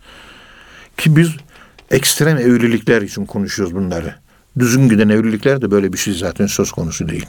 Ki 0.96 1.16
biz 1.16 1.30
ekstrem 1.90 2.38
evlilikler 2.38 3.02
için 3.02 3.26
konuşuyoruz 3.26 3.74
bunları. 3.74 4.14
Düzgün 4.58 4.88
giden 4.88 5.08
evlilikler 5.08 5.62
de 5.62 5.70
böyle 5.70 5.92
bir 5.92 5.98
şey 5.98 6.14
zaten 6.14 6.46
söz 6.46 6.72
konusu 6.72 7.08
değil. 7.08 7.26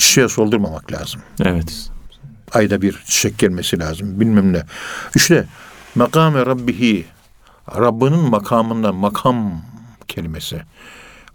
Çiçeğe 0.00 0.28
soldurmamak 0.28 0.92
lazım. 0.92 1.20
Evet. 1.44 1.90
Ayda 2.52 2.82
bir 2.82 3.02
çiçek 3.06 3.38
gelmesi 3.38 3.78
lazım. 3.78 4.20
Bilmem 4.20 4.52
ne. 4.52 4.62
İşte 5.14 5.46
makame 5.94 6.46
rabbihi 6.46 7.06
Rabbinin 7.76 8.30
makamından 8.30 8.94
makam 8.94 9.62
kelimesi. 10.08 10.62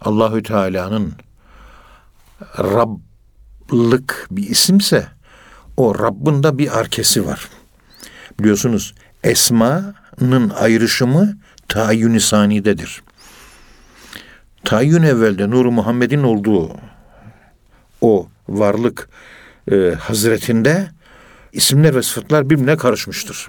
Allahü 0.00 0.42
Teala'nın 0.42 1.12
Rablık 2.58 4.26
bir 4.30 4.50
isimse 4.50 5.08
o 5.76 5.98
Rabbin 5.98 6.42
de 6.42 6.58
bir 6.58 6.78
arkesi 6.78 7.26
var. 7.26 7.48
Biliyorsunuz 8.40 8.94
esmanın 9.24 10.50
ayrışımı 10.50 11.38
tayyün-i 11.68 12.20
sanidedir. 12.20 13.02
Tayyün 14.64 15.02
evvelde 15.02 15.50
Nur 15.50 15.66
Muhammed'in 15.66 16.22
olduğu 16.22 16.70
o 18.00 18.28
varlık 18.48 19.08
e, 19.72 19.94
hazretinde 20.00 20.90
isimler 21.52 21.94
ve 21.94 22.02
sıfatlar 22.02 22.50
birbirine 22.50 22.76
karışmıştır. 22.76 23.48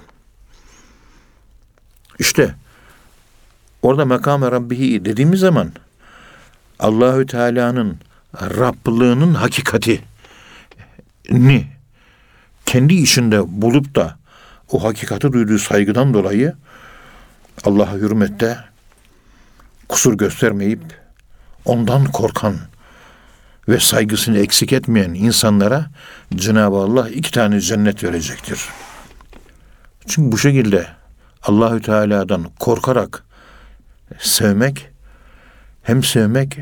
İşte 2.18 2.54
orada 3.82 4.04
makam 4.04 4.42
Rabbihi 4.42 5.04
dediğimiz 5.04 5.40
zaman 5.40 5.72
Allahü 6.78 7.26
Teala'nın 7.26 7.98
Rablığının 8.40 9.34
hakikati 9.34 10.00
ni 11.30 11.66
kendi 12.66 12.94
içinde 12.94 13.62
bulup 13.62 13.94
da 13.94 14.18
o 14.72 14.84
hakikati 14.84 15.32
duyduğu 15.32 15.58
saygıdan 15.58 16.14
dolayı 16.14 16.54
Allah'a 17.64 17.92
hürmette 17.92 18.58
kusur 19.88 20.18
göstermeyip 20.18 20.80
ondan 21.64 22.04
korkan 22.04 22.56
ve 23.68 23.80
saygısını 23.80 24.38
eksik 24.38 24.72
etmeyen 24.72 25.14
insanlara 25.14 25.86
Cenab-ı 26.34 26.76
Allah 26.76 27.08
iki 27.08 27.30
tane 27.30 27.60
cennet 27.60 28.04
verecektir. 28.04 28.60
Çünkü 30.06 30.32
bu 30.32 30.38
şekilde 30.38 30.86
Allahü 31.42 31.82
Teala'dan 31.82 32.44
korkarak 32.58 33.24
sevmek 34.18 34.90
hem 35.82 36.04
sevmek 36.04 36.58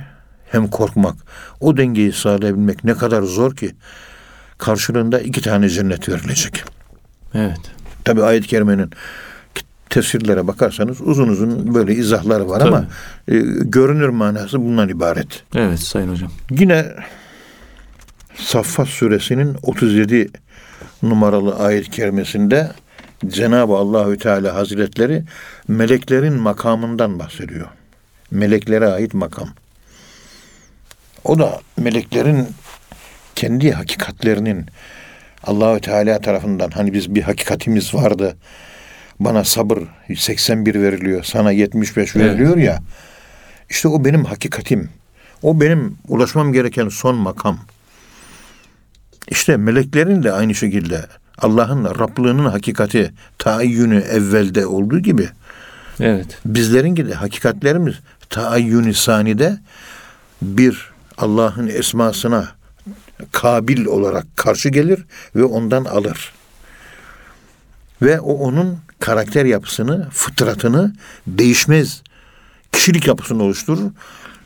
hem 0.50 0.68
korkmak. 0.68 1.16
O 1.60 1.76
dengeyi 1.76 2.12
sağlayabilmek 2.12 2.84
ne 2.84 2.94
kadar 2.94 3.22
zor 3.22 3.56
ki 3.56 3.76
karşılığında 4.58 5.20
iki 5.20 5.40
tane 5.40 5.68
cennet 5.68 6.08
verilecek. 6.08 6.64
Evet. 7.34 7.60
Tabi 8.04 8.22
ayet-i 8.22 8.48
kerimenin 8.48 8.90
tefsirlere 9.96 10.46
bakarsanız 10.46 11.00
uzun 11.00 11.28
uzun 11.28 11.74
böyle 11.74 11.94
izahları 11.94 12.48
var 12.48 12.60
ama 12.60 12.86
e, 13.28 13.38
görünür 13.60 14.08
manası 14.08 14.60
bundan 14.60 14.88
ibaret. 14.88 15.42
Evet 15.54 15.78
Sayın 15.78 16.08
Hocam. 16.08 16.30
Yine 16.50 16.86
Saffat 18.34 18.88
suresinin 18.88 19.56
37 19.62 20.28
numaralı 21.02 21.56
ayet-i 21.58 21.90
kerimesinde 21.90 22.70
Cenab-ı 23.26 23.72
Allahü 23.72 24.18
Teala 24.18 24.54
Hazretleri 24.54 25.24
meleklerin 25.68 26.34
makamından 26.34 27.18
bahsediyor. 27.18 27.66
Meleklere 28.30 28.86
ait 28.86 29.14
makam. 29.14 29.48
O 31.24 31.38
da 31.38 31.60
meleklerin 31.76 32.48
kendi 33.34 33.72
hakikatlerinin 33.72 34.66
Allahü 35.44 35.80
Teala 35.80 36.20
tarafından 36.20 36.70
hani 36.70 36.92
biz 36.92 37.14
bir 37.14 37.22
hakikatimiz 37.22 37.94
vardı. 37.94 38.36
Bana 39.20 39.44
sabır 39.44 39.78
81 40.16 40.74
veriliyor, 40.74 41.24
sana 41.24 41.52
75 41.52 42.16
veriliyor 42.16 42.56
ya. 42.56 42.78
İşte 43.70 43.88
o 43.88 44.04
benim 44.04 44.24
hakikatim. 44.24 44.90
O 45.42 45.60
benim 45.60 45.98
ulaşmam 46.08 46.52
gereken 46.52 46.88
son 46.88 47.16
makam. 47.16 47.58
İşte 49.28 49.56
meleklerin 49.56 50.22
de 50.22 50.32
aynı 50.32 50.54
şekilde 50.54 51.06
Allah'ın 51.38 51.84
Rablığının 51.84 52.44
hakikati 52.46 53.12
taayyünü 53.38 53.98
evvelde 53.98 54.66
olduğu 54.66 54.98
gibi 54.98 55.28
Evet. 56.00 56.38
bizlerin 56.44 56.96
de 56.96 57.14
hakikatlerimiz 57.14 57.94
taayyünü 58.30 58.94
sanide 58.94 59.58
bir 60.42 60.90
Allah'ın 61.18 61.66
esmasına 61.68 62.48
kabil 63.32 63.86
olarak 63.86 64.26
karşı 64.36 64.68
gelir 64.68 65.04
ve 65.36 65.44
ondan 65.44 65.84
alır. 65.84 66.32
Ve 68.02 68.20
o 68.20 68.32
onun 68.32 68.78
karakter 69.00 69.44
yapısını, 69.44 70.10
fıtratını 70.10 70.92
değişmez 71.26 72.02
kişilik 72.72 73.06
yapısını 73.06 73.42
oluşturur 73.42 73.90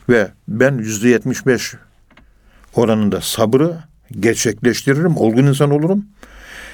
ve 0.09 0.31
ben 0.47 0.77
yüzde 0.77 1.09
yetmiş 1.09 1.45
beş 1.45 1.73
oranında 2.73 3.21
sabrı 3.21 3.77
gerçekleştiririm, 4.19 5.17
olgun 5.17 5.45
insan 5.45 5.71
olurum. 5.71 6.05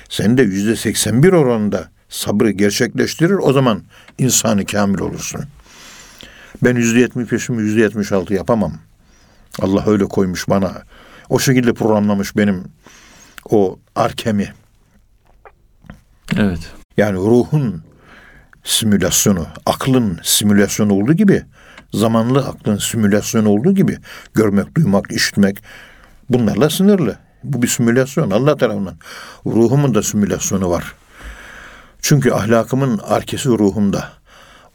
Sen 0.09 0.37
de 0.37 0.41
yüzde 0.41 0.75
seksen 0.75 1.23
bir 1.23 1.33
oranında 1.33 1.89
sabrı 2.09 2.51
gerçekleştirir, 2.51 3.37
o 3.41 3.53
zaman 3.53 3.81
insanı 4.17 4.65
kamil 4.65 4.99
olursun. 4.99 5.45
Ben 6.63 6.75
yüzde 6.75 6.99
yetmiş 6.99 7.31
beşimi 7.31 7.61
yüzde 7.61 7.81
yetmiş 7.81 8.11
altı 8.11 8.33
yapamam. 8.33 8.73
Allah 9.61 9.83
öyle 9.87 10.05
koymuş 10.05 10.49
bana. 10.49 10.83
O 11.29 11.39
şekilde 11.39 11.73
programlamış 11.73 12.37
benim 12.37 12.63
o 13.49 13.79
arkemi. 13.95 14.53
Evet. 16.37 16.59
Yani 16.97 17.17
ruhun 17.17 17.83
simülasyonu, 18.63 19.47
aklın 19.65 20.19
simülasyonu 20.23 20.93
olduğu 20.93 21.13
gibi, 21.13 21.43
zamanlı 21.93 22.47
aklın 22.47 22.77
simülasyonu 22.77 23.49
olduğu 23.49 23.73
gibi 23.75 23.97
görmek, 24.33 24.75
duymak, 24.75 25.11
işitmek 25.11 25.63
bunlarla 26.29 26.69
sınırlı. 26.69 27.17
Bu 27.43 27.61
bir 27.61 27.67
simülasyon 27.67 28.31
Allah 28.31 28.55
tarafından. 28.57 28.95
Ruhumun 29.45 29.95
da 29.95 30.03
simülasyonu 30.03 30.69
var. 30.69 30.93
Çünkü 32.01 32.31
ahlakımın 32.31 32.97
arkesi 32.97 33.49
ruhumda. 33.49 34.09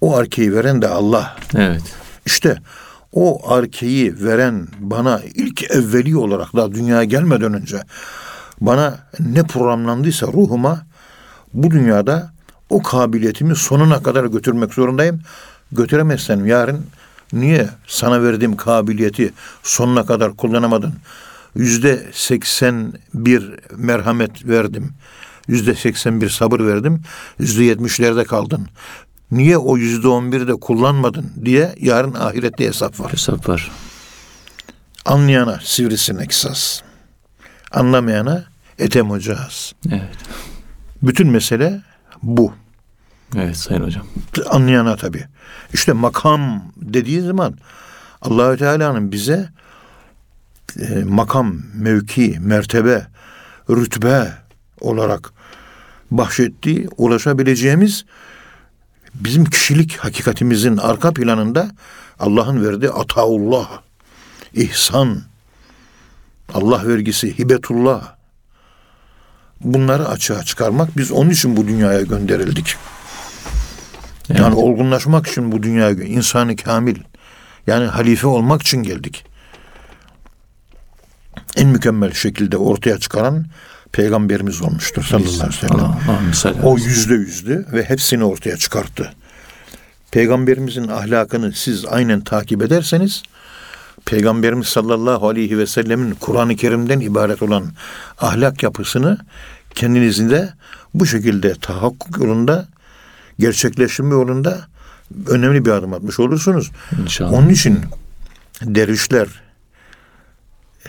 O 0.00 0.16
arkeyi 0.16 0.54
veren 0.54 0.82
de 0.82 0.88
Allah. 0.88 1.36
Evet. 1.54 1.82
İşte 2.26 2.56
o 3.12 3.52
arkeyi 3.52 4.24
veren 4.24 4.68
bana 4.78 5.20
ilk 5.34 5.70
evveli 5.70 6.16
olarak 6.16 6.56
daha 6.56 6.72
dünyaya 6.72 7.04
gelmeden 7.04 7.54
önce 7.54 7.82
bana 8.60 8.98
ne 9.20 9.42
programlandıysa 9.42 10.26
ruhuma 10.26 10.86
bu 11.54 11.70
dünyada 11.70 12.32
o 12.70 12.82
kabiliyetimi 12.82 13.56
sonuna 13.56 14.02
kadar 14.02 14.24
götürmek 14.24 14.74
zorundayım. 14.74 15.20
Götüremezsem 15.72 16.46
yarın 16.46 16.86
niye 17.32 17.68
sana 17.86 18.22
verdiğim 18.22 18.56
kabiliyeti 18.56 19.32
sonuna 19.62 20.06
kadar 20.06 20.36
kullanamadın? 20.36 20.94
Yüzde 21.54 22.06
seksen 22.12 22.92
bir 23.14 23.50
merhamet 23.76 24.48
verdim. 24.48 24.92
Yüzde 25.48 25.74
seksen 25.74 26.20
bir 26.20 26.28
sabır 26.28 26.60
verdim. 26.60 27.02
Yüzde 27.38 27.64
yetmişlerde 27.64 28.24
kaldın. 28.24 28.66
Niye 29.30 29.58
o 29.58 29.76
yüzde 29.76 30.08
on 30.08 30.32
biri 30.32 30.48
de 30.48 30.52
kullanmadın 30.52 31.32
diye 31.44 31.74
yarın 31.80 32.14
ahirette 32.14 32.66
hesap 32.66 33.00
var. 33.00 33.12
Hesap 33.12 33.48
var. 33.48 33.70
Anlayana 35.04 35.60
sivrisinek 35.62 36.34
saz. 36.34 36.82
Anlamayana 37.72 38.44
etem 38.78 39.10
ocağız. 39.10 39.72
Evet. 39.90 40.16
Bütün 41.02 41.28
mesele 41.30 41.80
bu. 42.22 42.52
Evet 43.36 43.56
Sayın 43.56 43.82
Hocam. 43.82 44.06
Anlayana 44.50 44.96
tabii. 44.96 45.24
İşte 45.74 45.92
makam 45.92 46.62
dediği 46.76 47.20
zaman 47.20 47.54
Allahü 48.22 48.58
Teala'nın 48.58 49.12
bize 49.12 49.48
e, 50.80 51.04
makam, 51.04 51.56
mevki, 51.74 52.38
mertebe, 52.40 53.06
rütbe 53.70 54.32
olarak 54.80 55.32
bahşettiği, 56.10 56.88
ulaşabileceğimiz 56.96 58.04
bizim 59.14 59.44
kişilik 59.44 59.96
hakikatimizin 59.96 60.76
arka 60.76 61.12
planında 61.12 61.70
Allah'ın 62.18 62.64
verdiği 62.64 62.90
ataullah, 62.90 63.68
ihsan, 64.54 65.22
Allah 66.54 66.88
vergisi, 66.88 67.38
hibetullah. 67.38 68.14
Bunları 69.64 70.08
açığa 70.08 70.42
çıkarmak 70.42 70.96
biz 70.96 71.12
onun 71.12 71.30
için 71.30 71.56
bu 71.56 71.68
dünyaya 71.68 72.02
gönderildik. 72.02 72.76
Yani 74.28 74.40
Evet. 74.46 74.54
olgunlaşmak 74.56 75.26
için 75.26 75.52
bu 75.52 75.62
dünyaya 75.62 75.90
insanı 76.04 76.56
kamil 76.56 76.96
yani 77.66 77.86
halife 77.86 78.26
olmak 78.26 78.62
için 78.62 78.82
geldik. 78.82 79.24
En 81.56 81.68
mükemmel 81.68 82.12
şekilde 82.12 82.56
ortaya 82.56 82.98
çıkaran 82.98 83.46
peygamberimiz 83.92 84.62
olmuştur 84.62 85.04
sallallahu 85.04 85.34
aleyhi 85.34 86.28
ve 86.28 86.32
sellem. 86.34 86.62
O 86.64 86.78
yüzde 86.78 87.14
yüzdü 87.14 87.66
ve 87.72 87.84
hepsini 87.84 88.24
ortaya 88.24 88.56
çıkarttı. 88.56 89.12
Peygamberimizin 90.10 90.88
ahlakını 90.88 91.52
siz 91.52 91.84
aynen 91.84 92.20
takip 92.20 92.62
ederseniz 92.62 93.22
Peygamberimiz 94.04 94.66
sallallahu 94.66 95.28
aleyhi 95.28 95.58
ve 95.58 95.66
sellemin 95.66 96.14
Kur'an-ı 96.14 96.56
Kerim'den 96.56 97.00
ibaret 97.00 97.42
olan 97.42 97.64
ahlak 98.18 98.62
yapısını 98.62 99.18
kendinizin 99.74 100.30
de 100.30 100.52
bu 100.94 101.06
şekilde 101.06 101.54
tahakkuk 101.54 102.18
yolunda 102.18 102.68
gerçekleştirme 103.38 104.14
yolunda 104.14 104.66
önemli 105.26 105.64
bir 105.64 105.70
adım 105.70 105.92
atmış 105.92 106.20
olursunuz. 106.20 106.70
İnşallah. 107.02 107.32
Onun 107.32 107.48
için 107.48 107.80
dervişler 108.62 109.28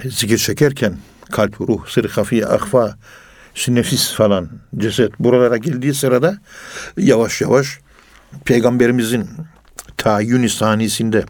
zikir 0.04 0.38
çekerken 0.38 0.98
kalp, 1.32 1.62
ruh, 1.62 1.88
sır, 1.88 2.10
hafiye, 2.10 2.46
akfa, 2.46 2.98
nefis 3.68 4.14
falan, 4.14 4.50
ceset 4.78 5.20
buralara 5.20 5.58
geldiği 5.58 5.94
sırada 5.94 6.38
yavaş 6.98 7.42
yavaş 7.42 7.80
peygamberimizin 8.46 9.30
tayyün 9.98 10.48
sanisinde 10.48 11.26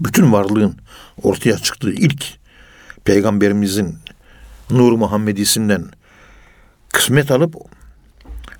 bütün 0.00 0.32
varlığın 0.32 0.76
ortaya 1.22 1.58
çıktığı 1.58 1.92
ilk 1.92 2.24
peygamberimizin 3.04 3.98
Nur 4.70 4.92
Muhammedisinden 4.92 5.84
kısmet 6.92 7.30
alıp 7.30 7.54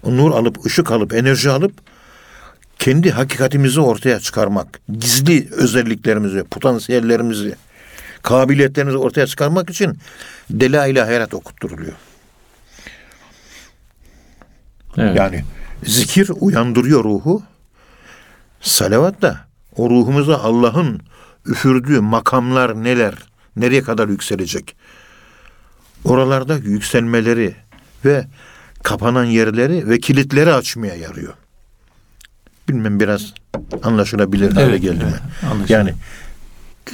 nur 0.05 0.33
alıp, 0.33 0.66
ışık 0.66 0.91
alıp, 0.91 1.14
enerji 1.14 1.51
alıp 1.51 1.72
kendi 2.79 3.11
hakikatimizi 3.11 3.81
ortaya 3.81 4.20
çıkarmak, 4.20 4.81
gizli 4.99 5.49
özelliklerimizi, 5.51 6.45
potansiyellerimizi, 6.45 7.55
kabiliyetlerimizi 8.22 8.99
ortaya 8.99 9.27
çıkarmak 9.27 9.70
için 9.70 9.99
delail-i 10.51 11.01
hayrat 11.01 11.35
okutturuluyor. 11.35 11.93
Evet. 14.97 15.16
Yani 15.16 15.45
zikir 15.85 16.31
uyandırıyor 16.41 17.05
ruhu. 17.05 17.43
Salavat 18.61 19.22
da 19.22 19.41
o 19.77 19.91
ruhumuza 19.91 20.39
Allah'ın 20.39 21.01
üfürdüğü 21.47 22.01
makamlar 22.01 22.84
neler, 22.84 23.14
nereye 23.57 23.82
kadar 23.82 24.09
yükselecek? 24.09 24.76
Oralarda 26.05 26.57
yükselmeleri 26.57 27.55
ve 28.05 28.26
kapanan 28.82 29.24
yerleri 29.24 29.88
ve 29.88 29.99
kilitleri 30.01 30.53
açmaya 30.53 30.95
yarıyor. 30.95 31.34
Bilmem 32.68 33.01
biraz 33.01 33.34
Anlaşılabilir 33.82 34.53
hale 34.53 34.78
geldi 34.78 35.05
mi? 35.05 35.11
anlaşıldı. 35.51 35.72
Yani 35.72 35.90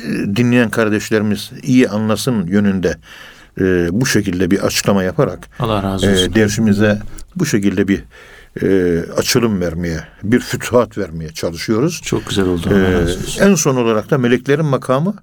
e, 0.05 0.37
dinleyen 0.37 0.71
kardeşlerimiz 0.71 1.51
iyi 1.63 1.89
anlasın 1.89 2.47
yönünde 2.47 2.97
e, 3.61 3.89
bu 3.93 4.07
şekilde 4.07 4.51
bir 4.51 4.59
açıklama 4.61 5.03
yaparak 5.03 5.49
Allah 5.59 5.83
razı 5.83 6.11
olsun. 6.11 6.33
e, 6.33 6.35
dersimize 6.35 6.99
bu 7.37 7.47
şekilde 7.47 7.89
bir 7.89 8.05
e, 8.63 8.99
açılım 9.17 9.61
vermeye, 9.61 10.05
bir 10.23 10.41
fütuhat 10.41 10.99
vermeye 10.99 11.33
çalışıyoruz. 11.33 12.01
Çok 12.05 12.29
güzel 12.29 12.47
oldu. 12.47 12.75
E, 12.75 13.03
olsun. 13.03 13.43
en 13.43 13.55
son 13.55 13.77
olarak 13.77 14.11
da 14.11 14.19
meleklerin 14.19 14.65
makamı 14.65 15.15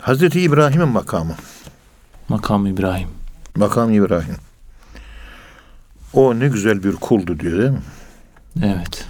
Hazreti 0.00 0.40
İbrahim'in 0.40 0.88
makamı. 0.88 1.34
Makam 2.28 2.66
İbrahim. 2.66 3.08
Makam 3.56 3.92
İbrahim. 3.92 4.36
O 6.12 6.38
ne 6.38 6.48
güzel 6.48 6.84
bir 6.84 6.92
kuldu 6.92 7.40
diyor 7.40 7.58
değil 7.58 7.70
mi? 7.70 7.82
Evet. 8.62 9.04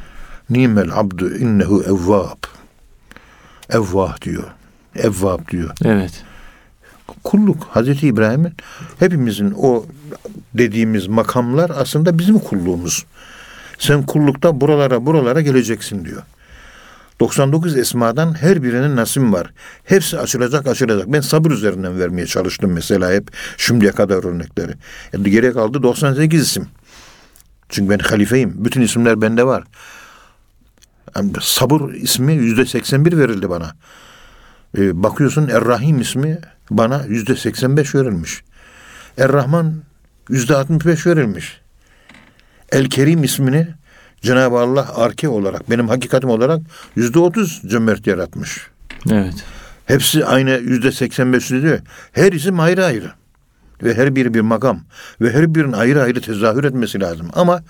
Nimel 0.50 0.98
abdu 0.98 1.34
innehu 1.34 1.82
evvab. 1.82 2.38
Evvah 3.70 4.20
diyor. 4.20 4.44
Evvab 4.96 5.48
diyor. 5.48 5.70
Evet. 5.84 6.24
Kulluk 7.24 7.64
Hazreti 7.64 8.06
İbrahim'in 8.06 8.52
hepimizin 8.98 9.54
o 9.58 9.86
dediğimiz 10.54 11.06
makamlar 11.06 11.70
aslında 11.74 12.18
bizim 12.18 12.38
kulluğumuz. 12.38 13.06
Sen 13.78 14.02
kullukta 14.02 14.60
buralara 14.60 15.06
buralara 15.06 15.40
geleceksin 15.40 16.04
diyor. 16.04 16.22
99 17.20 17.76
esmadan 17.76 18.34
her 18.40 18.62
birinin 18.62 18.96
nasım 18.96 19.32
var. 19.32 19.52
Hepsi 19.84 20.18
açılacak 20.18 20.66
açılacak. 20.66 21.12
Ben 21.12 21.20
sabır 21.20 21.50
üzerinden 21.50 21.98
vermeye 21.98 22.26
çalıştım 22.26 22.72
mesela 22.72 23.12
hep 23.12 23.30
şimdiye 23.56 23.92
kadar 23.92 24.24
örnekleri. 24.24 24.72
Yani 25.12 25.30
geriye 25.30 25.52
kaldı 25.52 25.82
98 25.82 26.42
isim. 26.42 26.66
Çünkü 27.68 27.90
ben 27.90 27.98
halifeyim. 27.98 28.64
Bütün 28.64 28.80
isimler 28.80 29.20
bende 29.20 29.46
var. 29.46 29.64
Yani 31.16 31.32
sabır 31.40 31.94
ismi 31.94 32.32
yüzde 32.34 32.66
81 32.66 33.18
verildi 33.18 33.50
bana. 33.50 33.72
Ee, 34.78 35.02
bakıyorsun 35.02 35.48
Er-Rahim 35.48 36.00
ismi 36.00 36.38
bana 36.70 37.04
yüzde 37.08 37.36
85 37.36 37.94
verilmiş. 37.94 38.42
Er-Rahman 39.18 39.82
yüzde 40.28 40.56
65 40.56 41.06
verilmiş. 41.06 41.60
El-Kerim 42.72 43.24
ismini 43.24 43.68
Cenab-ı 44.22 44.58
Allah 44.58 44.96
arke 44.96 45.28
olarak, 45.28 45.70
benim 45.70 45.88
hakikatim 45.88 46.30
olarak 46.30 46.60
yüzde 46.96 47.18
30 47.18 47.62
cömert 47.66 48.06
yaratmış. 48.06 48.66
Evet. 49.10 49.34
Hepsi 49.86 50.24
aynı 50.24 50.50
yüzde 50.50 50.92
85 50.92 51.50
diyor. 51.50 51.78
Her 52.12 52.32
isim 52.32 52.60
ayrı 52.60 52.84
ayrı. 52.84 53.12
Ve 53.82 53.94
her 53.94 54.16
biri 54.16 54.34
bir 54.34 54.40
makam. 54.40 54.80
Ve 55.20 55.32
her 55.32 55.54
birinin 55.54 55.72
ayrı 55.72 56.02
ayrı 56.02 56.20
tezahür 56.20 56.64
etmesi 56.64 57.00
lazım. 57.00 57.30
Ama 57.32 57.62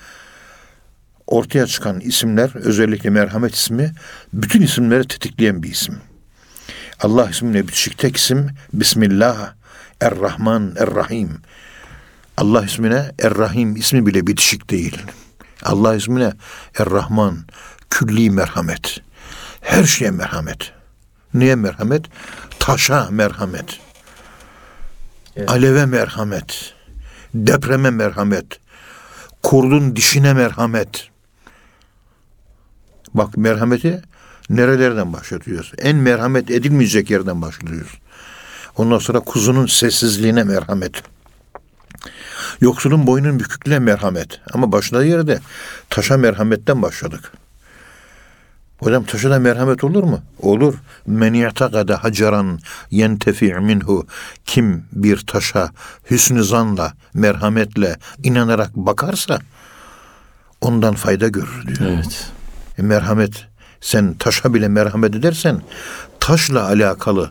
ortaya 1.26 1.66
çıkan 1.66 2.00
isimler, 2.00 2.50
özellikle 2.54 3.10
merhamet 3.10 3.54
ismi, 3.54 3.92
bütün 4.32 4.62
isimleri 4.62 5.08
tetikleyen 5.08 5.62
bir 5.62 5.70
isim. 5.70 5.96
Allah 7.04 7.30
ismine 7.30 7.68
bitişik 7.68 7.98
tek 7.98 8.16
isim, 8.16 8.50
Bismillah, 8.72 9.52
Er-Rahman, 10.00 10.74
Er-Rahim. 10.78 11.42
Allah 12.36 12.64
ismine 12.64 13.12
Er-Rahim 13.18 13.76
ismi 13.76 14.06
bile 14.06 14.26
bitişik 14.26 14.70
değil. 14.70 15.02
Allah 15.62 15.94
ismine 15.94 16.32
Er-Rahman, 16.78 17.44
külli 17.90 18.30
merhamet. 18.30 19.00
Her 19.60 19.84
şeye 19.84 20.10
merhamet. 20.10 20.72
Niye 21.34 21.54
merhamet? 21.54 22.04
Taşa 22.58 23.08
merhamet. 23.10 23.80
Evet. 25.36 25.50
Aleve 25.50 25.86
merhamet. 25.86 26.74
Depreme 27.34 27.90
merhamet. 27.90 28.60
Kurdun 29.42 29.96
dişine 29.96 30.32
merhamet. 30.32 31.08
Bak 33.14 33.36
merhameti 33.36 34.02
nerelerden 34.50 35.12
başlatıyoruz? 35.12 35.72
En 35.78 35.96
merhamet 35.96 36.50
edilmeyecek 36.50 37.10
yerden 37.10 37.42
başlıyoruz. 37.42 37.98
Ondan 38.76 38.98
sonra 38.98 39.20
kuzunun 39.20 39.66
sessizliğine 39.66 40.44
merhamet. 40.44 41.02
Yoksulun 42.60 43.06
boynun 43.06 43.40
büküklüğüne 43.40 43.78
merhamet. 43.78 44.40
Ama 44.52 44.72
başladığı 44.72 45.06
yerde 45.06 45.40
taşa 45.90 46.16
merhametten 46.16 46.82
başladık. 46.82 47.32
Hocam 48.78 49.04
taşa 49.04 49.30
da 49.30 49.38
merhamet 49.38 49.84
olur 49.84 50.02
mu? 50.02 50.22
Olur. 50.38 50.74
Men 51.06 51.34
yatakada 51.34 52.04
hacaran 52.04 52.58
yentefi 52.90 53.54
minhu. 53.54 54.06
Kim 54.44 54.84
bir 54.92 55.16
taşa 55.26 55.70
hüsnü 56.10 56.44
zanla, 56.44 56.92
merhametle 57.14 57.96
inanarak 58.22 58.76
bakarsa 58.76 59.38
ondan 60.60 60.94
fayda 60.94 61.28
görür 61.28 61.66
diyor. 61.66 61.90
Evet. 61.90 62.30
E, 62.78 62.82
merhamet 62.82 63.46
sen 63.84 64.14
taşa 64.14 64.54
bile 64.54 64.68
merhamet 64.68 65.14
edersen 65.14 65.62
taşla 66.20 66.68
alakalı 66.68 67.30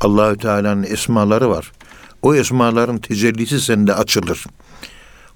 Allahü 0.00 0.36
Teala'nın 0.36 0.82
esmaları 0.82 1.50
var. 1.50 1.72
O 2.22 2.34
esmaların 2.34 2.98
tecellisi 2.98 3.60
sende 3.60 3.94
açılır. 3.94 4.44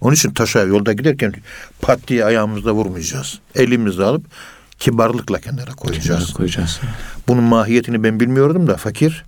Onun 0.00 0.14
için 0.14 0.30
taşa 0.30 0.60
yolda 0.60 0.92
giderken 0.92 1.34
pat 1.80 2.08
diye 2.08 2.24
ayağımızda 2.24 2.72
vurmayacağız. 2.72 3.38
Elimizle 3.54 4.04
alıp 4.04 4.24
kibarlıkla 4.78 5.40
kenara 5.40 5.70
koyacağız. 5.70 6.20
Kenara 6.26 6.36
koyacağız. 6.36 6.80
Bunun 7.28 7.44
mahiyetini 7.44 8.04
ben 8.04 8.20
bilmiyordum 8.20 8.66
da 8.66 8.76
fakir 8.76 9.24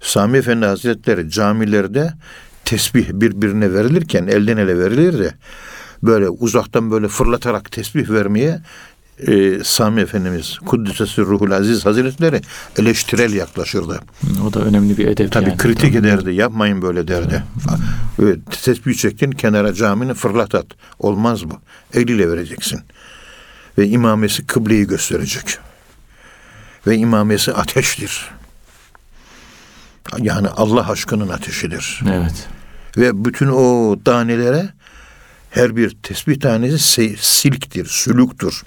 Sami 0.00 0.38
Efendi 0.38 0.66
Hazretleri 0.66 1.30
camilerde 1.30 2.12
tesbih 2.64 3.08
birbirine 3.12 3.72
verilirken 3.72 4.26
elden 4.26 4.56
ele 4.56 4.78
verilir 4.78 5.18
de 5.18 5.34
böyle 6.02 6.28
uzaktan 6.28 6.90
böyle 6.90 7.08
fırlatarak 7.08 7.72
tesbih 7.72 8.10
vermeye 8.10 8.60
e, 9.18 9.64
Sami 9.64 10.00
Efendimiz 10.00 10.58
Kuddisesi 10.58 11.22
Ruhul 11.22 11.50
Aziz 11.50 11.86
Hazretleri 11.86 12.40
eleştirel 12.78 13.32
yaklaşırdı. 13.32 14.00
O 14.46 14.52
da 14.52 14.60
önemli 14.60 14.98
bir 14.98 15.06
edep 15.06 15.32
Tabii 15.32 15.48
yani. 15.48 15.58
kritik 15.58 15.94
ederdi. 15.94 16.34
Yapmayın 16.34 16.82
böyle 16.82 17.08
derdi. 17.08 17.44
Evet, 18.22 18.38
tesbih 18.64 18.94
çektin 18.94 19.30
kenara 19.30 19.74
camini 19.74 20.14
fırlat 20.14 20.54
at. 20.54 20.66
Olmaz 20.98 21.44
bu. 21.44 21.60
Eliyle 21.94 22.28
vereceksin. 22.32 22.80
Ve 23.78 23.88
imamesi 23.88 24.46
kıbleyi 24.46 24.86
gösterecek. 24.86 25.58
Ve 26.86 26.96
imamesi 26.96 27.52
ateştir. 27.52 28.30
Yani 30.18 30.48
Allah 30.48 30.90
aşkının 30.90 31.28
ateşidir. 31.28 32.00
Evet. 32.12 32.48
Ve 32.96 33.24
bütün 33.24 33.46
o 33.48 33.96
tanelere 34.04 34.68
her 35.50 35.76
bir 35.76 35.96
tesbih 36.02 36.40
tanesi 36.40 37.16
silktir, 37.18 37.86
sülüktür. 37.86 38.62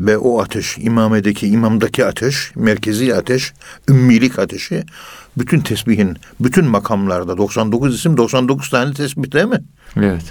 Ve 0.00 0.18
o 0.18 0.40
ateş, 0.40 0.78
imamedeki, 0.78 1.48
imamdaki 1.48 2.04
ateş, 2.04 2.52
merkezi 2.54 3.14
ateş, 3.14 3.52
ümmilik 3.88 4.38
ateşi, 4.38 4.84
bütün 5.38 5.60
tesbihin, 5.60 6.16
bütün 6.40 6.64
makamlarda 6.64 7.38
99 7.38 7.94
isim, 7.94 8.16
99 8.16 8.70
tane 8.70 8.94
tesbih 8.94 9.32
değil 9.32 9.46
mi? 9.46 9.64
Evet. 9.96 10.24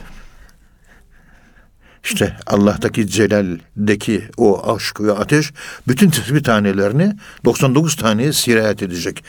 İşte 2.03 2.37
Allah'taki 2.47 3.07
celaldeki 3.07 4.29
o 4.37 4.75
aşk 4.75 5.01
ve 5.01 5.11
ateş 5.11 5.53
bütün 5.87 6.09
tesbih 6.09 6.43
tanelerini 6.43 7.15
99 7.45 7.95
taneye 7.95 8.33
sirayet 8.33 8.83
edecek. 8.83 9.23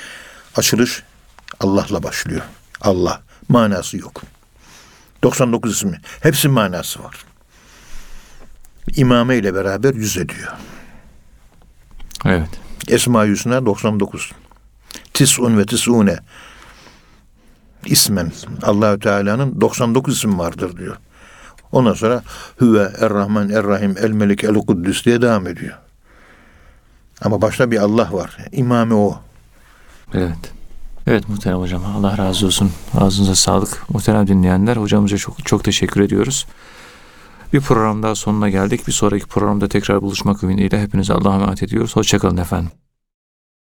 Açılış 0.56 1.02
Allah'la 1.60 2.02
başlıyor. 2.02 2.42
Allah. 2.80 3.22
Manası 3.48 3.96
yok. 3.96 4.22
99 5.22 5.76
ismi. 5.76 6.00
Hepsi 6.20 6.48
manası 6.48 7.02
var. 7.04 7.16
İmame 8.96 9.36
ile 9.36 9.54
beraber 9.54 9.94
yüz 9.94 10.16
ediyor. 10.16 10.52
Evet. 12.24 12.48
Esma-i 12.88 13.30
Hüsna 13.30 13.66
99. 13.66 14.32
Tis'un 15.14 15.58
ve 15.58 15.66
tis'une. 15.66 16.18
İsmen. 17.86 18.32
Allahü 18.62 19.00
Teala'nın 19.00 19.60
99 19.60 20.16
isim 20.16 20.38
vardır 20.38 20.76
diyor. 20.76 20.96
Ondan 21.72 21.94
sonra 21.94 22.22
Hüve, 22.60 22.92
Er-Rahman, 23.00 23.50
Er-Rahim, 23.50 23.94
El-Melik, 24.02 24.44
El-Kuddüs 24.44 25.04
diye 25.04 25.22
devam 25.22 25.46
ediyor. 25.46 25.78
Ama 27.22 27.42
başta 27.42 27.70
bir 27.70 27.78
Allah 27.78 28.12
var. 28.12 28.36
İmamı 28.52 29.06
o. 29.06 29.20
Evet. 30.14 30.52
Evet 31.06 31.28
muhterem 31.28 31.58
hocam. 31.58 31.82
Allah 31.96 32.18
razı 32.18 32.46
olsun. 32.46 32.72
Ağzınıza 33.00 33.34
sağlık. 33.34 33.90
Muhterem 33.90 34.26
dinleyenler. 34.26 34.76
Hocamıza 34.76 35.16
çok 35.16 35.46
çok 35.46 35.64
teşekkür 35.64 36.00
ediyoruz. 36.00 36.46
Bir 37.52 37.60
program 37.60 38.02
daha 38.02 38.14
sonuna 38.14 38.48
geldik. 38.48 38.86
Bir 38.86 38.92
sonraki 38.92 39.26
programda 39.26 39.68
tekrar 39.68 40.02
buluşmak 40.02 40.42
ümidiyle 40.42 40.82
hepinize 40.82 41.14
Allah'a 41.14 41.34
emanet 41.34 41.62
ediyoruz. 41.62 41.96
Hoşçakalın 41.96 42.36
efendim. 42.36 42.70